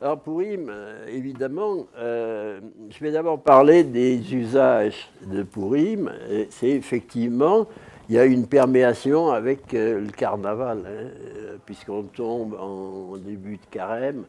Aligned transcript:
Alors 0.00 0.18
pour 0.18 0.38
Purim, 0.40 0.66
euh, 0.70 1.06
évidemment, 1.06 1.86
euh, 1.96 2.58
je 2.90 2.98
vais 2.98 3.12
d'abord 3.12 3.40
parler 3.40 3.84
des 3.84 4.34
usages 4.34 5.08
de 5.24 5.44
Purim. 5.44 6.12
C'est 6.50 6.70
effectivement, 6.70 7.68
il 8.08 8.16
y 8.16 8.18
a 8.18 8.24
une 8.24 8.48
perméation 8.48 9.30
avec 9.30 9.72
euh, 9.72 10.00
le 10.00 10.10
carnaval, 10.10 10.80
hein, 10.84 11.58
puisqu'on 11.64 12.02
tombe 12.02 12.54
en 12.54 13.16
début 13.18 13.56
de 13.56 13.66
carême. 13.70 14.24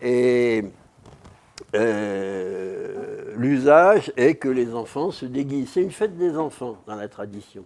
Et 0.00 0.64
l'usage 3.36 4.12
est 4.16 4.36
que 4.36 4.48
les 4.48 4.72
enfants 4.74 5.10
se 5.10 5.26
déguisent. 5.26 5.70
C'est 5.72 5.82
une 5.82 5.90
fête 5.90 6.16
des 6.16 6.36
enfants 6.36 6.76
dans 6.86 6.94
la 6.94 7.08
tradition. 7.08 7.64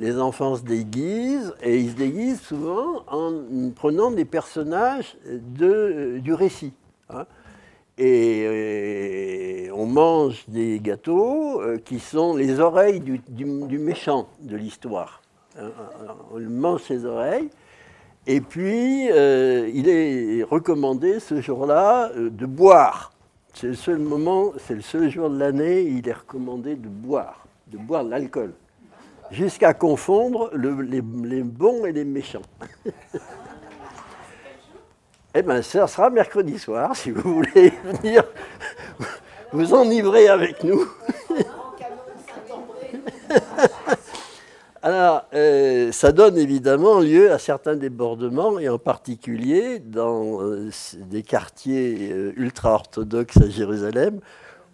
Les 0.00 0.18
enfants 0.20 0.54
se 0.54 0.62
déguisent, 0.62 1.54
et 1.60 1.78
ils 1.78 1.90
se 1.90 1.96
déguisent 1.96 2.40
souvent 2.40 3.02
en 3.08 3.32
prenant 3.74 4.12
des 4.12 4.24
personnages 4.24 5.16
de, 5.26 6.18
du 6.18 6.32
récit. 6.34 6.72
Hein. 7.10 7.26
Et, 7.98 9.68
on 9.74 9.86
mange 9.86 10.44
des 10.48 10.78
gâteaux 10.80 11.60
euh, 11.60 11.78
qui 11.78 11.98
sont 11.98 12.36
les 12.36 12.60
oreilles 12.60 13.00
du, 13.00 13.44
méchant 13.44 14.28
de 14.40 14.56
l'histoire. 14.56 15.20
Hein. 15.58 15.70
On 16.32 16.38
mange 16.38 16.82
ses 16.82 17.04
oreilles. 17.04 17.50
Et 18.26 18.40
puis, 18.40 19.10
euh, 19.10 19.68
il 19.74 19.88
est 19.88 20.44
recommandé 20.44 21.18
ce 21.18 21.40
jour-là 21.40 22.10
euh, 22.16 22.30
de 22.30 22.46
boire. 22.46 23.12
C'est 23.52 23.68
le 23.68 23.74
seul 23.74 23.98
moment, 23.98 24.52
c'est 24.58 24.74
le 24.74 24.82
seul 24.82 25.10
jour 25.10 25.28
de 25.28 25.38
l'année, 25.38 25.82
il 25.82 26.08
est 26.08 26.12
recommandé 26.12 26.76
de 26.76 26.88
boire, 26.88 27.46
de 27.66 27.78
boire 27.78 28.04
de 28.04 28.10
l'alcool 28.10 28.52
jusqu'à 29.30 29.74
confondre 29.74 30.50
les, 30.54 31.00
bons 31.42 31.84
et 31.84 31.92
les 31.92 32.04
méchants. 32.04 32.42
eh 35.34 35.42
bien, 35.42 35.62
ça 35.62 35.86
sera 35.86 36.10
mercredi 36.10 36.58
soir, 36.58 36.96
si 36.96 37.10
vous 37.10 37.34
voulez 37.34 37.72
venir 37.84 38.24
vous 39.52 39.74
enivrer 39.74 40.28
avec 40.28 40.62
nous. 40.64 40.86
Alors, 44.80 45.26
euh, 45.34 45.90
ça 45.90 46.12
donne 46.12 46.38
évidemment 46.38 47.00
lieu 47.00 47.32
à 47.32 47.38
certains 47.38 47.74
débordements, 47.74 48.58
et 48.60 48.68
en 48.68 48.78
particulier 48.78 49.80
dans 49.80 50.40
euh, 50.40 50.70
des 50.94 51.22
quartiers 51.22 52.10
euh, 52.12 52.32
ultra-orthodoxes 52.36 53.38
à 53.38 53.48
Jérusalem, 53.48 54.20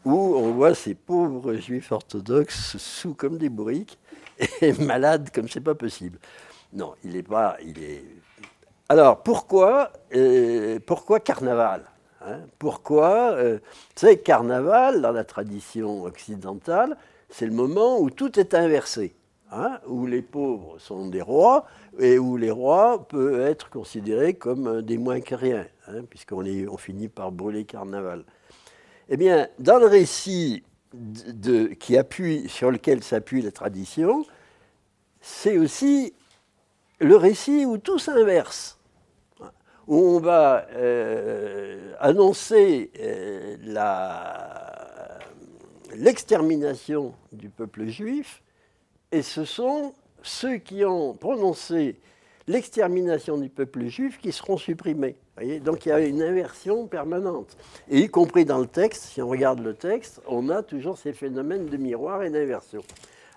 où 0.05 0.34
on 0.36 0.53
voit 0.53 0.75
ces 0.75 0.95
pauvres 0.95 1.55
juifs 1.55 1.91
orthodoxes 1.91 2.77
sous 2.77 3.14
comme 3.14 3.39
des 3.39 3.48
bourriques, 3.48 3.98
et 4.61 4.73
malade 4.75 5.31
comme 5.33 5.49
c'est 5.49 5.61
pas 5.61 5.75
possible. 5.75 6.19
Non, 6.73 6.95
il 7.05 7.13
n'est 7.13 7.23
pas. 7.23 7.57
Il 7.65 7.83
est. 7.83 8.05
Alors 8.89 9.23
pourquoi, 9.23 9.93
euh, 10.15 10.79
pourquoi 10.85 11.21
carnaval 11.21 11.85
hein? 12.21 12.41
Pourquoi 12.59 13.33
euh, 13.33 13.59
savez, 13.95 14.19
carnaval, 14.19 15.01
dans 15.01 15.13
la 15.13 15.25
tradition 15.25 16.05
occidentale, 16.05 16.97
c'est 17.31 17.47
le 17.47 17.53
moment 17.53 17.99
où 17.99 18.11
tout 18.11 18.39
est 18.39 18.55
inversé. 18.55 19.15
Hein, 19.53 19.79
où 19.87 20.07
les 20.07 20.23
pauvres 20.23 20.81
sont 20.81 21.07
des 21.07 21.23
rois 21.23 21.67
et 22.01 22.19
où 22.19 22.37
les 22.37 22.51
rois 22.51 23.07
peuvent 23.07 23.41
être 23.41 23.71
considérés 23.71 24.35
comme 24.35 24.83
des 24.83 24.98
moins 24.98 25.21
que 25.21 25.37
rien, 25.37 25.65
hein, 25.87 26.03
puisqu'on 26.11 26.45
on 26.45 26.77
finit 26.77 27.07
par 27.07 27.31
brûler 27.31 27.65
carnaval. 27.65 28.25
Eh 29.09 29.17
bien, 29.17 29.47
dans 29.61 29.79
le 29.79 29.87
récit 29.87 30.65
qui 31.78 31.97
appuie, 31.97 32.48
sur 32.48 32.70
lequel 32.70 33.03
s'appuie 33.03 33.42
la 33.42 33.53
tradition, 33.53 34.25
c'est 35.20 35.59
aussi 35.59 36.14
le 37.01 37.17
récit 37.17 37.64
où 37.64 37.78
tout 37.78 37.98
s'inverse, 37.98 38.78
où 39.86 39.97
on 39.97 40.20
va 40.20 40.67
euh, 40.73 41.95
annoncer 42.01 42.91
euh, 43.01 43.56
l'extermination 45.95 47.14
du 47.33 47.48
peuple 47.48 47.86
juif, 47.86 48.42
et 49.13 49.23
ce 49.23 49.45
sont 49.45 49.95
ceux 50.23 50.57
qui 50.57 50.85
ont 50.85 51.14
prononcé 51.14 51.96
l'extermination 52.47 53.39
du 53.39 53.49
peuple 53.49 53.87
juif 53.87 54.19
qui 54.19 54.33
seront 54.33 54.57
supprimés. 54.57 55.17
Donc 55.63 55.87
il 55.87 55.89
y 55.89 55.93
a 55.93 56.01
une 56.01 56.23
inversion 56.23 56.87
permanente. 56.87 57.57
Et 57.89 58.01
y 58.01 58.09
compris 58.09 58.45
dans 58.45 58.59
le 58.59 58.67
texte, 58.67 59.05
si 59.05 59.23
on 59.23 59.29
regarde 59.29 59.61
le 59.61 59.75
texte, 59.75 60.21
on 60.27 60.49
a 60.49 60.63
toujours 60.63 60.99
ces 60.99 61.13
phénomènes 61.13 61.67
de 61.67 61.77
miroir 61.77 62.23
et 62.23 62.31
d'inversion. 62.31 62.83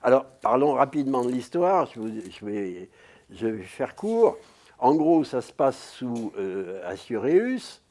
Alors 0.03 0.25
parlons 0.25 0.73
rapidement 0.73 1.23
de 1.23 1.31
l'histoire, 1.31 1.90
je, 1.94 2.45
vais, 2.45 2.90
faire 3.63 3.95
court. 3.95 4.38
En 4.79 4.94
gros, 4.94 5.24
ça 5.24 5.41
se 5.41 5.51
passe 5.51 5.94
sous 5.94 6.31
euh, 6.38 6.81
Assuréus, 6.88 7.81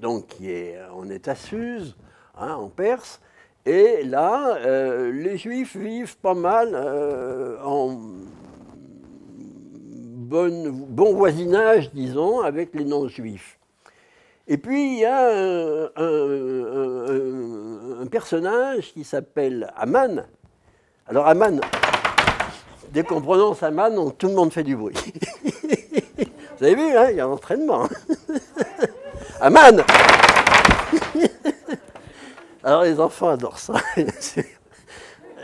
donc 0.00 0.28
qui 0.28 0.50
est, 0.50 0.78
on 0.94 1.10
est 1.10 1.26
à 1.26 1.34
Suse, 1.34 1.96
hein, 2.36 2.54
en 2.54 2.68
Perse. 2.68 3.20
Et 3.64 4.04
là, 4.04 4.56
euh, 4.58 5.10
les 5.10 5.36
Juifs 5.36 5.76
vivent 5.76 6.16
pas 6.18 6.34
mal 6.34 6.70
euh, 6.74 7.58
en 7.64 7.98
bon 10.26 11.14
voisinage, 11.14 11.90
disons, 11.92 12.40
avec 12.40 12.74
les 12.74 12.84
non-juifs. 12.84 13.56
Et 14.48 14.58
puis 14.58 14.94
il 14.94 15.00
y 15.00 15.04
a 15.04 15.90
un, 15.96 18.06
personnage 18.06 18.92
qui 18.92 19.02
s'appelle 19.02 19.72
Aman. 19.76 20.24
Alors 21.08 21.26
Aman, 21.26 21.60
dès 22.92 23.02
qu'on 23.02 23.20
prononce 23.20 23.64
Aman, 23.64 24.12
tout 24.12 24.28
le 24.28 24.34
monde 24.34 24.52
fait 24.52 24.62
du 24.62 24.76
bruit. 24.76 24.94
Vous 26.58 26.64
avez 26.64 26.76
vu, 26.76 26.96
hein, 26.96 27.08
il 27.10 27.16
y 27.16 27.20
a 27.20 27.26
un 27.26 27.30
entraînement. 27.30 27.88
Aman 29.40 29.82
Alors 32.64 32.82
les 32.82 33.00
enfants 33.00 33.30
adorent 33.30 33.58
ça. 33.58 33.74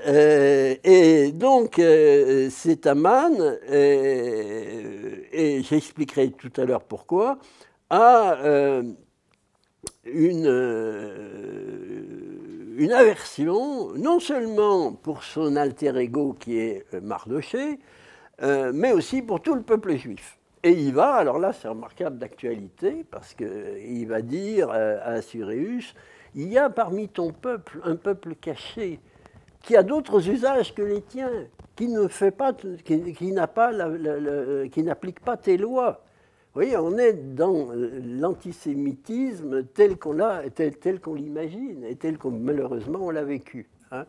Euh, 0.06 0.74
et 0.82 1.30
donc, 1.32 1.78
euh, 1.78 2.50
Aman, 2.86 3.32
euh, 3.40 5.16
et 5.32 5.62
j'expliquerai 5.62 6.32
tout 6.32 6.52
à 6.56 6.64
l'heure 6.64 6.82
pourquoi, 6.82 7.38
a 7.90 8.38
une, 10.04 10.46
une 12.76 12.92
aversion, 12.92 13.92
non 13.92 14.18
seulement 14.18 14.92
pour 14.92 15.22
son 15.22 15.56
alter 15.56 15.96
ego 15.98 16.32
qui 16.32 16.58
est 16.58 16.86
Mardoché, 17.02 17.78
mais 18.40 18.92
aussi 18.92 19.20
pour 19.20 19.42
tout 19.42 19.54
le 19.54 19.62
peuple 19.62 19.96
juif. 19.96 20.38
Et 20.62 20.70
il 20.70 20.94
va, 20.94 21.14
alors 21.14 21.38
là 21.38 21.52
c'est 21.52 21.68
remarquable 21.68 22.18
d'actualité, 22.18 23.04
parce 23.10 23.34
qu'il 23.34 24.06
va 24.08 24.22
dire 24.22 24.70
à 24.70 25.10
Assuréus, 25.10 25.94
il 26.34 26.50
y 26.50 26.56
a 26.56 26.70
parmi 26.70 27.08
ton 27.08 27.30
peuple 27.30 27.80
un 27.84 27.96
peuple 27.96 28.34
caché, 28.36 29.00
qui 29.62 29.76
a 29.76 29.82
d'autres 29.82 30.28
usages 30.28 30.74
que 30.74 30.82
les 30.82 31.02
tiens, 31.02 31.30
qui 31.76 31.88
ne 31.88 32.08
fait 32.08 32.30
pas, 32.30 32.52
qui, 32.52 33.32
n'a 33.32 33.46
pas, 33.46 33.72
qui 34.70 34.82
n'applique 34.82 35.20
pas 35.20 35.36
tes 35.36 35.56
lois. 35.56 36.02
Vous 36.54 36.60
voyez, 36.60 36.76
on 36.76 36.98
est 36.98 37.14
dans 37.14 37.70
l'antisémitisme 37.74 39.64
tel 39.64 39.96
qu'on 39.96 40.12
l'a, 40.12 40.42
tel, 40.50 41.00
qu'on 41.00 41.14
l'imagine 41.14 41.82
et 41.84 41.96
tel 41.96 42.18
qu'on 42.18 42.30
malheureusement 42.30 42.98
on 43.00 43.10
l'a 43.10 43.24
vécu. 43.24 43.70
Hein. 43.90 44.04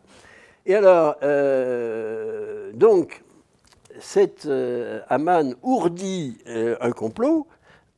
Et 0.66 0.74
alors, 0.74 1.16
euh, 1.22 2.72
donc, 2.72 3.22
cet 3.98 4.46
euh, 4.46 5.00
Aman 5.08 5.54
ourdit 5.62 6.38
euh, 6.46 6.76
un 6.80 6.90
complot. 6.90 7.46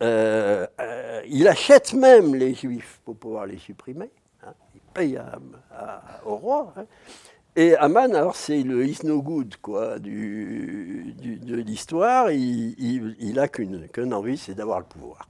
il 0.00 1.48
achète 1.48 1.94
même 1.94 2.34
les 2.34 2.54
Juifs 2.54 3.00
pour 3.04 3.16
pouvoir 3.16 3.46
les 3.46 3.58
supprimer. 3.58 4.10
Hein. 4.44 4.52
Il 4.74 4.80
paye 4.94 5.20
au 6.24 6.36
roi. 6.36 6.72
Hein. 6.76 6.86
Et 7.58 7.74
Aman, 7.76 8.14
alors 8.14 8.36
c'est 8.36 8.62
le 8.62 8.84
is 8.86 8.98
no 9.04 9.22
good 9.22 9.56
quoi, 9.62 9.98
de 9.98 11.54
l'histoire, 11.54 12.30
il, 12.30 12.74
il, 13.18 13.38
a 13.38 13.48
qu'une 13.48 14.12
envie, 14.12 14.36
c'est 14.36 14.54
d'avoir 14.54 14.80
le 14.80 14.84
pouvoir. 14.84 15.26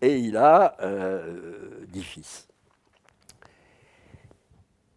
Et 0.00 0.18
il 0.18 0.36
a 0.36 0.76
euh, 0.82 1.84
dix 1.86 2.02
fils. 2.02 2.48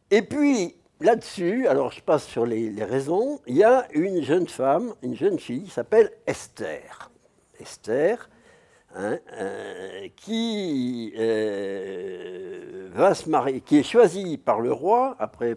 Et 0.10 0.24
puis, 0.24 0.76
là-dessus, 1.02 1.68
alors 1.68 1.92
je 1.92 2.02
passe 2.02 2.26
sur 2.26 2.48
les, 2.48 2.72
les, 2.72 2.84
raisons, 2.84 3.40
il 3.46 3.58
y 3.58 3.64
a 3.64 3.86
une 3.94 4.24
jeune 4.24 4.48
femme, 4.48 4.96
une 5.04 5.16
jeune 5.16 5.38
fille 5.38 5.66
qui 5.66 5.70
s'appelle 5.70 6.12
Esther. 6.26 7.12
Esther, 7.60 8.28
Hein, 8.98 9.20
euh, 9.34 10.08
qui 10.16 11.12
euh, 11.18 12.88
va 12.94 13.14
se 13.14 13.30
marier, 13.30 13.60
qui 13.60 13.80
est 13.80 13.84
choisi 13.84 14.38
par 14.38 14.62
le 14.62 14.72
roi 14.72 15.18
après 15.20 15.56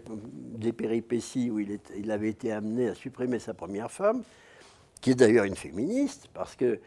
des 0.59 0.73
péripéties 0.73 1.51
où 1.51 1.61
il, 1.61 2.11
avait 2.11 2.29
été 2.29 2.53
amené 2.53 2.89
à 2.89 2.95
supprimer 2.95 3.39
sa 3.39 3.55
première 3.55 3.91
femme, 3.91 4.23
qui 5.01 5.11
est 5.13 5.15
d'ailleurs 5.15 5.45
une 5.45 5.57
féministe, 5.57 6.29
parce 6.35 6.57
que 6.57 6.81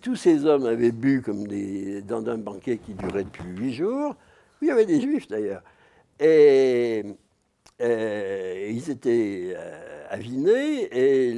tous 0.00 0.16
ces 0.16 0.44
hommes 0.46 0.66
avaient 0.66 0.92
bu 0.92 1.22
comme 1.22 1.46
des, 1.46 2.02
dans 2.02 2.26
un 2.28 2.38
banquet 2.38 2.78
qui 2.78 2.94
durait 2.94 3.24
depuis 3.24 3.44
huit 3.56 3.74
jours. 3.74 4.16
il 4.62 4.68
y 4.68 4.70
avait 4.70 4.86
des 4.86 5.00
juifs 5.00 5.28
d'ailleurs. 5.28 5.62
Et 6.20 7.04
euh, 7.80 8.70
ils 8.70 8.90
étaient 8.90 9.56
avinés 10.08 10.88
et 10.92 11.32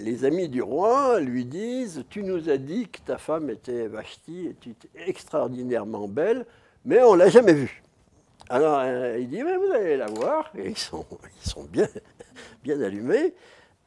les 0.00 0.24
amis 0.24 0.48
du 0.48 0.62
roi 0.62 1.20
lui 1.20 1.44
disent 1.44 2.04
Tu 2.10 2.22
nous 2.22 2.48
as 2.48 2.58
dit 2.58 2.88
que 2.88 3.00
ta 3.00 3.18
femme 3.18 3.50
était 3.50 3.86
Vashti, 3.86 4.48
était 4.48 4.88
extraordinairement 5.06 6.08
belle, 6.08 6.46
mais 6.84 7.02
on 7.02 7.14
l'a 7.14 7.28
jamais 7.28 7.54
vue. 7.54 7.82
Alors 8.50 8.80
euh, 8.82 9.16
il 9.20 9.28
dit 9.28 9.42
mais 9.42 9.56
Vous 9.56 9.72
allez 9.72 9.96
la 9.96 10.06
voir. 10.06 10.50
Ils 10.56 10.76
sont, 10.76 11.06
bien 12.62 12.82
allumés. 12.82 13.32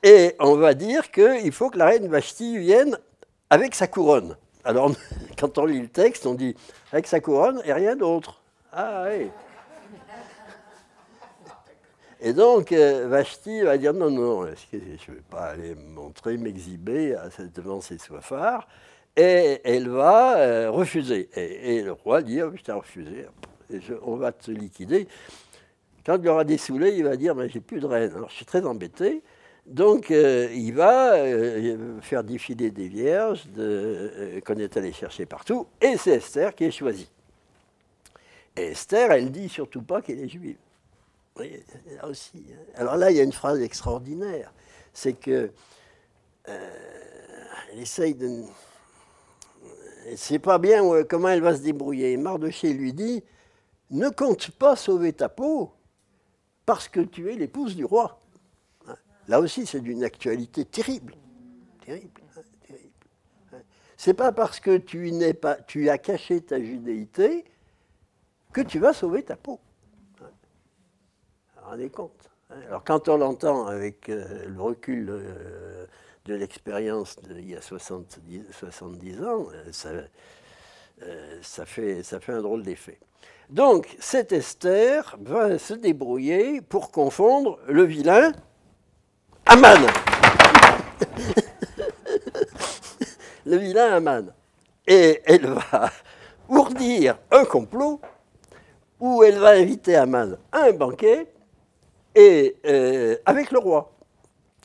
Et 0.02 0.36
on 0.40 0.56
va 0.56 0.74
dire 0.74 1.12
qu'il 1.12 1.52
faut 1.52 1.70
que 1.70 1.78
la 1.78 1.88
reine 1.88 2.08
Vashti 2.08 2.58
vienne 2.58 2.98
avec 3.50 3.76
sa 3.76 3.88
couronne. 3.88 4.38
Alors, 4.64 4.92
quand 5.38 5.58
on 5.58 5.66
lit 5.66 5.82
le 5.82 5.90
texte, 5.90 6.26
on 6.26 6.34
dit 6.34 6.56
avec 6.92 7.08
sa 7.08 7.20
couronne 7.20 7.62
et 7.66 7.74
rien 7.74 7.96
d'autre. 7.96 8.42
Ah 8.72 9.06
oui. 9.10 9.30
Et 12.22 12.32
donc, 12.32 12.72
euh, 12.72 13.08
Vashti 13.10 13.64
va 13.64 13.78
dire 13.78 13.94
non, 13.94 14.10
non, 14.10 14.46
je 14.46 14.78
ne 14.78 15.16
vais 15.16 15.22
pas 15.30 15.48
aller 15.48 15.76
me 15.76 15.90
montrer, 15.90 16.38
m'exhiber 16.38 17.18
devant 17.54 17.82
ses 17.82 17.98
soifards. 17.98 18.66
Et 19.18 19.60
elle 19.66 19.90
va 19.90 20.38
euh, 20.38 20.72
refuser. 20.72 21.30
Et, 21.36 21.82
le 21.82 21.92
roi 21.92 22.22
dit 22.22 22.42
oh, 22.42 22.52
Je 22.56 22.64
t'ai 22.64 22.72
refusé, 22.72 23.28
on 24.04 24.16
va 24.16 24.32
te 24.32 24.52
liquider. 24.52 25.08
Quand 26.06 26.18
il 26.22 26.28
aura 26.28 26.44
dessoulé, 26.44 26.92
il 26.92 27.04
va 27.04 27.16
dire 27.16 27.36
Mais 27.36 27.50
j'ai 27.50 27.62
plus 27.62 27.80
de 27.80 27.86
reine. 27.86 28.12
Alors, 28.16 28.30
je 28.30 28.36
suis 28.36 28.46
très 28.46 28.66
embêté. 28.66 29.22
Donc, 29.66 30.12
euh, 30.12 30.50
il 30.54 30.74
va 30.74 31.14
faire 32.02 32.24
défiler 32.24 32.70
des 32.70 32.90
vierges 32.90 33.44
qu'on 34.46 34.56
est 34.56 34.76
allé 34.76 34.92
chercher 34.92 35.26
partout. 35.26 35.68
Et 35.82 35.96
c'est 35.98 36.12
Esther 36.12 36.54
qui 36.54 36.66
est 36.66 36.72
choisie. 36.72 37.10
Et 38.58 38.72
Esther, 38.72 39.12
elle 39.12 39.32
dit 39.32 39.50
surtout 39.50 39.82
pas 39.82 40.02
qu'elle 40.02 40.20
est 40.20 40.28
juive. 40.28 40.58
Hein. 41.40 41.46
Alors 42.76 42.98
là, 42.98 43.12
il 43.12 43.18
y 43.18 43.20
a 43.20 43.24
une 43.24 43.34
phrase 43.34 43.62
extraordinaire. 43.62 44.54
C'est 44.94 45.14
que 45.14 45.52
euh, 46.50 46.70
elle 47.72 47.80
essaye 47.80 48.14
de. 48.14 48.44
Elle 50.08 50.18
sait 50.18 50.40
pas 50.40 50.60
bien 50.60 50.84
comment 51.06 51.30
elle 51.30 51.42
va 51.42 51.56
se 51.56 51.62
débrouiller. 51.62 52.18
Mardoché 52.18 52.74
lui 52.74 52.94
dit 52.94 53.24
Ne 53.94 54.10
compte 54.10 54.52
pas 54.52 54.76
sauver 54.76 55.14
ta 55.14 55.30
peau 55.30 55.74
parce 56.66 56.90
que 56.90 57.00
tu 57.00 57.32
es 57.32 57.36
l'épouse 57.36 57.76
du 57.76 57.86
roi. 57.86 58.20
Hein. 58.88 58.96
Là 59.30 59.40
aussi, 59.40 59.66
c'est 59.66 59.80
d'une 59.80 60.04
actualité 60.04 60.66
terrible. 60.66 61.16
Terrible. 61.86 62.22
Hein, 62.38 62.42
terrible. 62.68 63.64
C'est 63.96 64.14
pas 64.14 64.34
parce 64.34 64.60
que 64.60 64.76
tu, 64.76 65.12
n'es 65.12 65.34
pas, 65.34 65.56
tu 65.56 65.90
as 65.90 65.98
caché 65.98 66.42
ta 66.42 66.60
judéité 66.62 67.46
que 68.52 68.60
tu 68.60 68.80
vas 68.80 68.92
sauver 68.92 69.24
ta 69.24 69.38
peau 69.38 69.62
rendez 71.64 71.90
compte. 71.90 72.30
Hein. 72.50 72.56
Alors 72.68 72.84
quand 72.84 73.10
on 73.10 73.18
l'entend 73.18 73.66
avec 73.68 74.10
euh, 74.10 74.46
le 74.48 74.62
recul 74.62 75.08
euh, 75.10 75.86
de 76.26 76.36
l'expérience 76.36 77.20
d'il 77.20 77.50
y 77.50 77.56
a 77.56 77.62
70, 77.62 78.44
70 78.52 79.24
ans, 79.24 79.48
euh, 81.02 81.40
ça 81.42 81.66
fait 81.66 82.04
un 82.30 82.42
drôle 82.42 82.64
d'effet. 82.64 83.00
Donc 83.50 83.96
cette 84.00 84.32
Esther 84.32 85.18
va 85.22 85.60
se 85.60 85.74
débrouiller 85.74 86.62
pour 86.62 86.92
confondre 86.92 87.60
le 87.68 87.84
vilain 87.84 88.32
Aman. 89.46 89.76
le 93.46 93.58
vilain 93.58 93.94
Aman. 93.94 94.34
Et 94.88 95.22
elle 95.26 95.48
va 95.48 95.90
ourdir 96.48 97.18
un 97.32 97.46
complot 97.46 98.00
où 99.00 99.24
elle 99.24 99.40
va 99.40 99.52
inviter 99.52 99.96
Aman 99.96 100.38
à 100.52 100.64
un 100.64 100.72
banquet 100.72 101.28
et 102.16 102.56
euh, 102.66 103.18
avec 103.26 103.52
le 103.52 103.60
roi. 103.60 103.92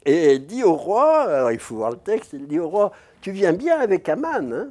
Et 0.04 0.34
elle 0.34 0.46
dit 0.46 0.62
au 0.62 0.74
roi, 0.74 1.22
alors 1.22 1.52
il 1.52 1.58
faut 1.58 1.76
voir 1.76 1.90
le 1.90 1.98
texte, 1.98 2.32
il 2.32 2.46
dit 2.46 2.58
au 2.58 2.68
roi, 2.68 2.92
tu 3.20 3.32
viens 3.32 3.52
bien 3.52 3.80
avec 3.80 4.08
Aman. 4.08 4.52
Hein? 4.52 4.70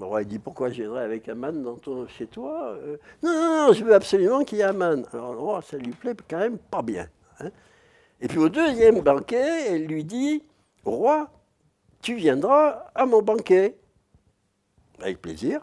Le 0.00 0.06
roi 0.06 0.24
dit, 0.24 0.38
pourquoi 0.38 0.70
je 0.70 0.82
viendrai 0.82 1.04
avec 1.04 1.28
Aman 1.28 1.52
dans 1.52 1.76
ton, 1.76 2.06
chez 2.08 2.26
toi 2.26 2.72
euh, 2.72 2.96
non, 3.22 3.32
non, 3.32 3.66
non, 3.66 3.72
je 3.72 3.84
veux 3.84 3.94
absolument 3.94 4.44
qu'il 4.44 4.58
y 4.58 4.60
ait 4.62 4.64
Aman. 4.64 5.04
Alors 5.12 5.32
le 5.32 5.38
roi, 5.38 5.62
ça 5.62 5.76
lui 5.76 5.92
plaît 5.92 6.14
quand 6.28 6.38
même 6.38 6.58
pas 6.58 6.82
bien. 6.82 7.08
Hein. 7.40 7.50
et 8.20 8.28
puis 8.28 8.38
au 8.38 8.48
deuxième 8.48 9.00
banquet, 9.00 9.66
elle 9.74 9.86
lui 9.86 10.04
dit, 10.04 10.42
roi, 10.84 11.30
tu 12.02 12.14
viendras 12.14 12.86
à 12.94 13.06
mon 13.06 13.22
banquet. 13.22 13.76
Avec 15.00 15.20
plaisir. 15.20 15.60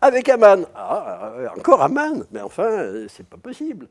Avec 0.00 0.28
Aman. 0.28 0.66
Ah, 0.74 1.52
encore 1.56 1.82
Aman, 1.82 2.24
mais 2.30 2.40
enfin, 2.40 2.64
euh, 2.64 3.06
c'est 3.08 3.26
pas 3.26 3.36
possible. 3.36 3.88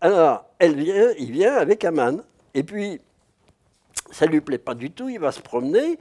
Alors, 0.00 0.46
elle 0.58 0.74
vient, 0.74 1.12
il 1.18 1.32
vient 1.32 1.54
avec 1.54 1.84
Aman. 1.84 2.22
Et 2.54 2.62
puis, 2.62 3.00
ça 4.10 4.26
lui 4.26 4.40
plaît 4.40 4.58
pas 4.58 4.74
du 4.74 4.90
tout, 4.90 5.08
il 5.08 5.18
va 5.18 5.32
se 5.32 5.40
promener. 5.40 5.98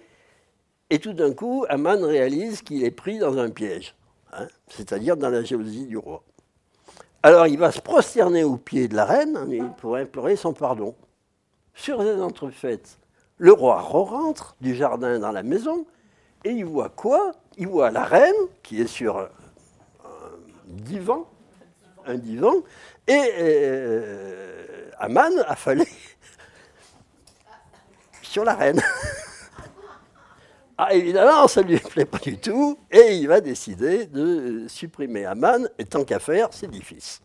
Et 0.92 1.00
tout 1.00 1.14
d'un 1.14 1.34
coup, 1.34 1.66
Aman 1.70 2.04
réalise 2.04 2.62
qu'il 2.62 2.84
est 2.84 2.92
pris 2.92 3.18
dans 3.18 3.38
un 3.38 3.50
piège, 3.50 3.96
hein, 4.34 4.46
c'est-à-dire 4.68 5.16
dans 5.16 5.30
la 5.30 5.42
jalousie 5.42 5.86
du 5.86 5.98
roi. 5.98 6.22
Alors, 7.24 7.48
il 7.48 7.58
va 7.58 7.72
se 7.72 7.80
prosterner 7.80 8.44
aux 8.44 8.58
pieds 8.58 8.90
de 8.90 8.98
la 8.98 9.06
reine 9.06 9.74
pour 9.78 9.96
implorer 9.96 10.36
son 10.36 10.52
pardon. 10.52 10.94
Sur 11.74 12.04
les 12.04 12.22
entrefaites, 12.22 13.00
le 13.38 13.54
roi 13.54 13.80
rentre 13.80 14.58
du 14.60 14.76
jardin 14.76 15.18
dans 15.18 15.32
la 15.32 15.44
maison 15.44 15.86
et 16.44 16.50
il 16.50 16.66
voit 16.66 16.90
quoi? 16.90 17.32
Il 17.58 17.70
voit 17.70 17.90
la 17.90 18.04
reine 18.04 18.36
qui 18.62 18.82
est 18.82 18.88
sur 18.88 19.18
un 19.18 19.30
divan, 20.68 21.26
un 22.06 22.16
divan, 22.16 22.56
et 23.08 23.32
euh, 23.40 24.90
Aman 25.00 25.32
a 25.48 25.56
fallu 25.56 25.86
sur 28.24 28.44
la 28.44 28.56
reine. 28.56 28.82
Ah, 30.84 30.96
évidemment, 30.96 31.48
ça 31.48 31.62
ne 31.62 31.68
lui 31.68 31.78
plaît 31.78 32.06
pas 32.06 32.18
du 32.18 32.40
tout, 32.40 32.76
et 32.90 33.14
il 33.14 33.28
va 33.28 33.40
décider 33.40 34.08
de 34.08 34.66
supprimer 34.68 35.26
Aman, 35.26 35.70
et 35.78 35.86
tant 35.86 36.04
qu'à 36.04 36.18
faire, 36.18 36.48
c'est 36.50 36.72
difficile. 36.72 37.24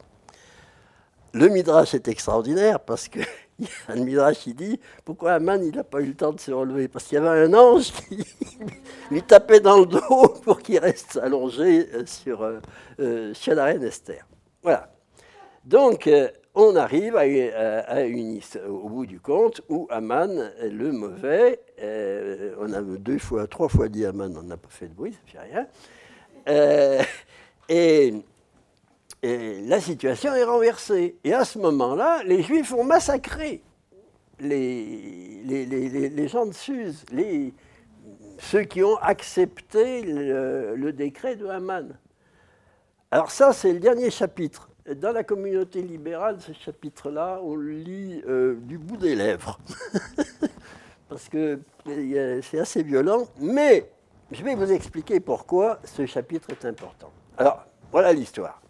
Le 1.32 1.48
Midrash 1.48 1.94
est 1.94 2.06
extraordinaire 2.06 2.80
parce 2.80 3.08
que 3.08 3.20
un 3.88 3.96
Midrash 3.96 4.40
qui 4.40 4.52
dit 4.52 4.78
pourquoi 5.06 5.32
Aman 5.32 5.64
il 5.64 5.74
n'a 5.74 5.84
pas 5.84 6.02
eu 6.02 6.08
le 6.08 6.14
temps 6.14 6.34
de 6.34 6.40
se 6.40 6.50
relever? 6.50 6.86
Parce 6.88 7.06
qu'il 7.06 7.14
y 7.14 7.18
avait 7.18 7.46
un 7.46 7.54
ange 7.54 7.92
qui 7.92 8.22
lui 9.10 9.22
tapait 9.22 9.60
dans 9.60 9.78
le 9.78 9.86
dos 9.86 10.28
pour 10.44 10.60
qu'il 10.60 10.78
reste 10.78 11.16
allongé 11.16 11.88
sur, 12.04 12.46
euh, 13.00 13.32
sur 13.32 13.54
la 13.54 13.64
reine 13.64 13.84
Esther. 13.84 14.26
Voilà. 14.62 14.92
Donc, 15.64 16.06
euh, 16.08 16.28
on 16.56 16.74
arrive 16.74 17.16
une, 17.16 18.40
au 18.66 18.88
bout 18.88 19.04
du 19.04 19.20
compte 19.20 19.60
où 19.68 19.86
Aman, 19.90 20.50
le 20.62 20.90
mauvais, 20.90 21.60
euh, 21.82 22.54
on 22.58 22.72
a 22.72 22.80
deux 22.80 23.18
fois, 23.18 23.46
trois 23.46 23.68
fois 23.68 23.88
dit 23.88 24.06
Aman, 24.06 24.34
on 24.36 24.42
n'a 24.42 24.56
pas 24.56 24.70
fait 24.70 24.88
de 24.88 24.94
bruit, 24.94 25.12
ça 25.12 25.18
fait 25.26 25.38
rien. 25.38 25.66
Euh, 26.48 27.02
et, 27.68 28.14
la 29.22 29.80
situation 29.80 30.34
est 30.34 30.44
renversée. 30.44 31.16
Et 31.24 31.34
à 31.34 31.44
ce 31.44 31.58
moment-là, 31.58 32.22
les 32.24 32.42
Juifs 32.42 32.72
ont 32.72 32.84
massacré 32.84 33.60
les, 34.38 36.28
gens 36.28 36.46
de 36.46 36.52
Suse, 36.52 37.04
ceux 38.38 38.62
qui 38.62 38.84
ont 38.84 38.96
accepté 38.98 40.02
le, 40.02 40.76
le 40.76 40.92
décret 40.92 41.34
de 41.34 41.46
Haman. 41.46 41.98
Alors 43.10 43.32
ça, 43.32 43.52
c'est 43.52 43.72
le 43.72 43.80
dernier 43.80 44.10
chapitre. 44.10 44.70
Dans 44.94 45.10
la 45.10 45.24
communauté 45.24 45.82
libérale, 45.82 46.38
ce 46.40 46.52
chapitre-là, 46.52 47.40
on 47.42 47.56
le 47.56 47.72
lit 47.72 48.22
euh, 48.28 48.54
du 48.54 48.78
bout 48.78 48.96
des 48.96 49.16
lèvres. 49.16 49.58
Parce 51.08 51.28
que 51.28 51.58
c'est 51.84 52.60
assez 52.60 52.84
violent. 52.84 53.26
Mais 53.40 53.90
je 54.30 54.44
vais 54.44 54.54
vous 54.54 54.70
expliquer 54.70 55.18
pourquoi 55.18 55.80
ce 55.84 56.06
chapitre 56.06 56.50
est 56.50 56.64
important. 56.64 57.10
Alors, 57.36 57.66
voilà 57.90 58.12
l'histoire. 58.12 58.62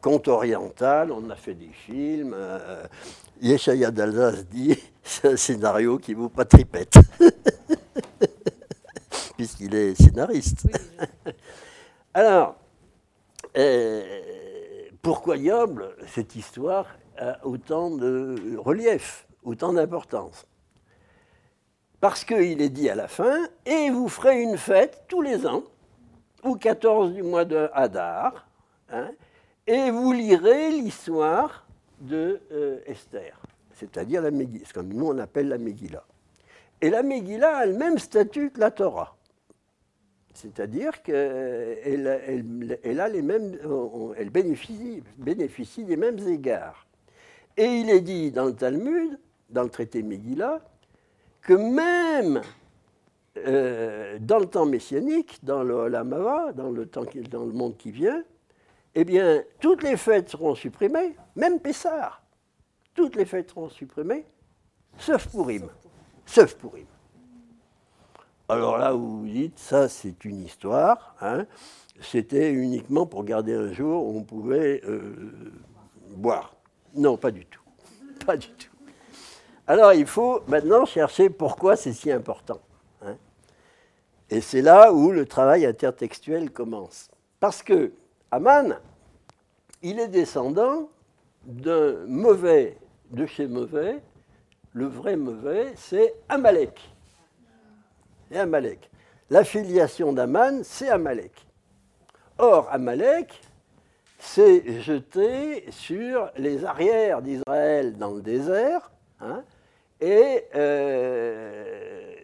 Conte 0.00 0.28
oriental, 0.28 1.10
on 1.10 1.28
a 1.28 1.34
fait 1.34 1.54
des 1.54 1.72
films. 1.72 2.34
Euh, 2.36 2.84
Yeshaya 3.40 3.90
d'Alsace 3.90 4.46
dit 4.46 4.78
c'est 5.02 5.28
un 5.28 5.36
scénario 5.36 5.98
qui 5.98 6.14
vaut 6.14 6.28
pas 6.28 6.44
tripette. 6.44 6.94
Puisqu'il 9.36 9.74
est 9.74 10.00
scénariste. 10.00 10.68
Alors, 12.14 12.54
euh, 13.56 14.47
pourquoi 15.08 15.38
Yoble, 15.38 15.96
cette 16.06 16.36
histoire, 16.36 16.84
a 17.16 17.42
autant 17.46 17.88
de 17.88 18.58
relief, 18.58 19.26
autant 19.42 19.72
d'importance? 19.72 20.46
Parce 21.98 22.24
qu'il 22.26 22.60
est 22.60 22.68
dit 22.68 22.90
à 22.90 22.94
la 22.94 23.08
fin, 23.08 23.48
et 23.64 23.88
vous 23.88 24.10
ferez 24.10 24.42
une 24.42 24.58
fête 24.58 25.04
tous 25.08 25.22
les 25.22 25.46
ans, 25.46 25.62
au 26.42 26.56
14 26.56 27.14
du 27.14 27.22
mois 27.22 27.46
de 27.46 27.70
Hadar, 27.72 28.46
hein, 28.90 29.08
et 29.66 29.90
vous 29.90 30.12
lirez 30.12 30.72
l'histoire 30.72 31.66
de 32.00 32.42
euh, 32.52 32.80
Esther, 32.84 33.40
c'est-à-dire 33.72 34.20
la 34.20 34.28
ce 34.28 34.74
que 34.74 34.80
nous 34.80 35.06
on 35.06 35.16
appelle 35.16 35.48
la 35.48 35.56
Megillah. 35.56 36.04
Et 36.82 36.90
la 36.90 37.02
Megillah 37.02 37.56
a 37.56 37.64
le 37.64 37.78
même 37.78 37.98
statut 37.98 38.50
que 38.50 38.60
la 38.60 38.70
Torah. 38.70 39.16
C'est-à-dire 40.40 41.02
qu'elle 41.02 42.78
elle, 42.84 43.00
a 43.00 43.08
les 43.08 43.22
mêmes, 43.22 43.58
elle 44.16 44.30
bénéficie, 44.30 45.02
bénéficie 45.16 45.84
des 45.84 45.96
mêmes 45.96 46.20
égards. 46.28 46.86
Et 47.56 47.64
il 47.64 47.90
est 47.90 48.00
dit 48.00 48.30
dans 48.30 48.44
le 48.44 48.54
Talmud, 48.54 49.18
dans 49.50 49.64
le 49.64 49.68
traité 49.68 50.00
Megillah, 50.04 50.60
que 51.42 51.54
même 51.54 52.40
euh, 53.38 54.16
dans 54.20 54.38
le 54.38 54.46
temps 54.46 54.64
messianique, 54.64 55.40
dans 55.42 55.64
le 55.64 55.88
Lamava, 55.88 56.52
dans 56.52 56.70
le, 56.70 56.86
temps 56.86 57.04
dans 57.32 57.44
le 57.44 57.52
monde 57.52 57.76
qui 57.76 57.90
vient, 57.90 58.22
eh 58.94 59.04
bien, 59.04 59.42
toutes 59.58 59.82
les 59.82 59.96
fêtes 59.96 60.28
seront 60.28 60.54
supprimées, 60.54 61.16
même 61.34 61.58
Pessar. 61.58 62.22
Toutes 62.94 63.16
les 63.16 63.24
fêtes 63.24 63.50
seront 63.50 63.70
supprimées, 63.70 64.24
sauf 64.98 65.26
Purim. 65.28 65.68
Sauf 66.26 66.54
Purim. 66.54 66.86
Alors 68.50 68.78
là, 68.78 68.92
vous 68.92 69.20
vous 69.20 69.28
dites, 69.28 69.58
ça 69.58 69.88
c'est 69.88 70.24
une 70.24 70.42
histoire. 70.42 71.14
Hein. 71.20 71.44
C'était 72.00 72.50
uniquement 72.50 73.04
pour 73.04 73.24
garder 73.24 73.54
un 73.54 73.72
jour 73.72 74.06
où 74.06 74.16
on 74.16 74.22
pouvait 74.22 74.80
euh, 74.84 75.42
boire. 76.16 76.54
Non, 76.94 77.18
pas 77.18 77.30
du 77.30 77.44
tout. 77.44 77.60
Pas 78.26 78.36
du 78.36 78.48
tout. 78.48 78.70
Alors 79.66 79.92
il 79.92 80.06
faut 80.06 80.40
maintenant 80.48 80.86
chercher 80.86 81.28
pourquoi 81.28 81.76
c'est 81.76 81.92
si 81.92 82.10
important. 82.10 82.60
Hein. 83.02 83.16
Et 84.30 84.40
c'est 84.40 84.62
là 84.62 84.92
où 84.92 85.12
le 85.12 85.26
travail 85.26 85.66
intertextuel 85.66 86.50
commence. 86.50 87.10
Parce 87.40 87.62
que 87.62 87.92
Aman, 88.30 88.78
il 89.82 90.00
est 90.00 90.08
descendant 90.08 90.88
d'un 91.44 92.06
mauvais, 92.06 92.78
de 93.10 93.26
chez 93.26 93.46
mauvais. 93.46 94.02
Le 94.72 94.86
vrai 94.86 95.16
mauvais, 95.16 95.72
c'est 95.76 96.14
Amalek. 96.28 96.80
C'est 98.30 98.38
Amalek. 98.38 98.90
L'affiliation 99.30 100.12
d'Aman, 100.12 100.62
c'est 100.64 100.88
Amalek. 100.88 101.32
Or, 102.38 102.68
Amalek 102.70 103.40
s'est 104.18 104.80
jeté 104.80 105.64
sur 105.70 106.30
les 106.36 106.64
arrières 106.64 107.22
d'Israël 107.22 107.96
dans 107.96 108.12
le 108.12 108.20
désert, 108.20 108.90
hein, 109.20 109.42
et 110.00 110.44
euh, 110.54 112.14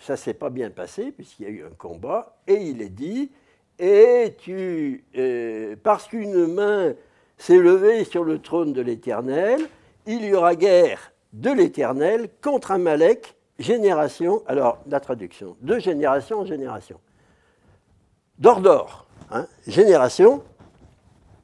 ça 0.00 0.16
s'est 0.16 0.34
pas 0.34 0.50
bien 0.50 0.70
passé, 0.70 1.12
puisqu'il 1.12 1.44
y 1.44 1.46
a 1.46 1.50
eu 1.50 1.64
un 1.64 1.74
combat, 1.76 2.36
et 2.46 2.54
il 2.54 2.82
est 2.82 2.88
dit, 2.88 3.30
et 3.78 4.34
tu, 4.38 5.04
euh, 5.16 5.76
parce 5.82 6.06
qu'une 6.06 6.46
main 6.46 6.94
s'est 7.38 7.58
levée 7.58 8.04
sur 8.04 8.24
le 8.24 8.38
trône 8.40 8.72
de 8.72 8.80
l'Éternel, 8.80 9.60
il 10.06 10.24
y 10.24 10.34
aura 10.34 10.54
guerre 10.54 11.12
de 11.32 11.50
l'Éternel 11.50 12.28
contre 12.40 12.70
Amalek, 12.70 13.34
génération, 13.58 14.42
alors 14.46 14.78
la 14.86 15.00
traduction, 15.00 15.56
de 15.60 15.78
génération 15.78 16.40
en 16.40 16.46
génération 16.46 16.98
d'or 18.38 18.60
d'or. 18.60 19.06
Hein, 19.30 19.46
génération, 19.66 20.42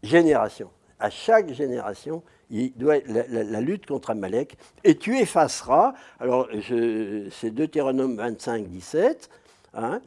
génération. 0.02 0.71
À 0.99 1.11
chaque 1.11 1.52
génération, 1.52 2.23
il 2.50 2.73
doit 2.76 2.99
la, 3.07 3.26
la, 3.26 3.61
lutte 3.61 3.87
contre 3.87 4.11
Amalek. 4.11 4.57
Et 4.85 4.97
tu 4.97 5.19
effaceras, 5.19 5.95
alors 6.19 6.49
c'est 7.31 7.50
Deutéronome 7.50 8.17
25, 8.17 8.67
17. 8.69 9.31
Hein, 9.75 10.00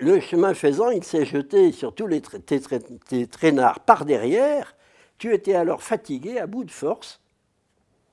le 0.00 0.20
chemin 0.20 0.54
faisant, 0.54 0.90
il 0.90 1.04
s'est 1.04 1.24
jeté 1.24 1.72
sur 1.72 1.94
tous 1.94 2.06
les 2.06 2.20
tes, 2.20 3.26
traînards 3.26 3.80
par 3.80 4.04
derrière. 4.04 4.74
Tu 5.18 5.34
étais 5.34 5.54
alors 5.54 5.82
fatigué, 5.82 6.38
à 6.38 6.46
bout 6.46 6.64
de 6.64 6.70
force, 6.70 7.20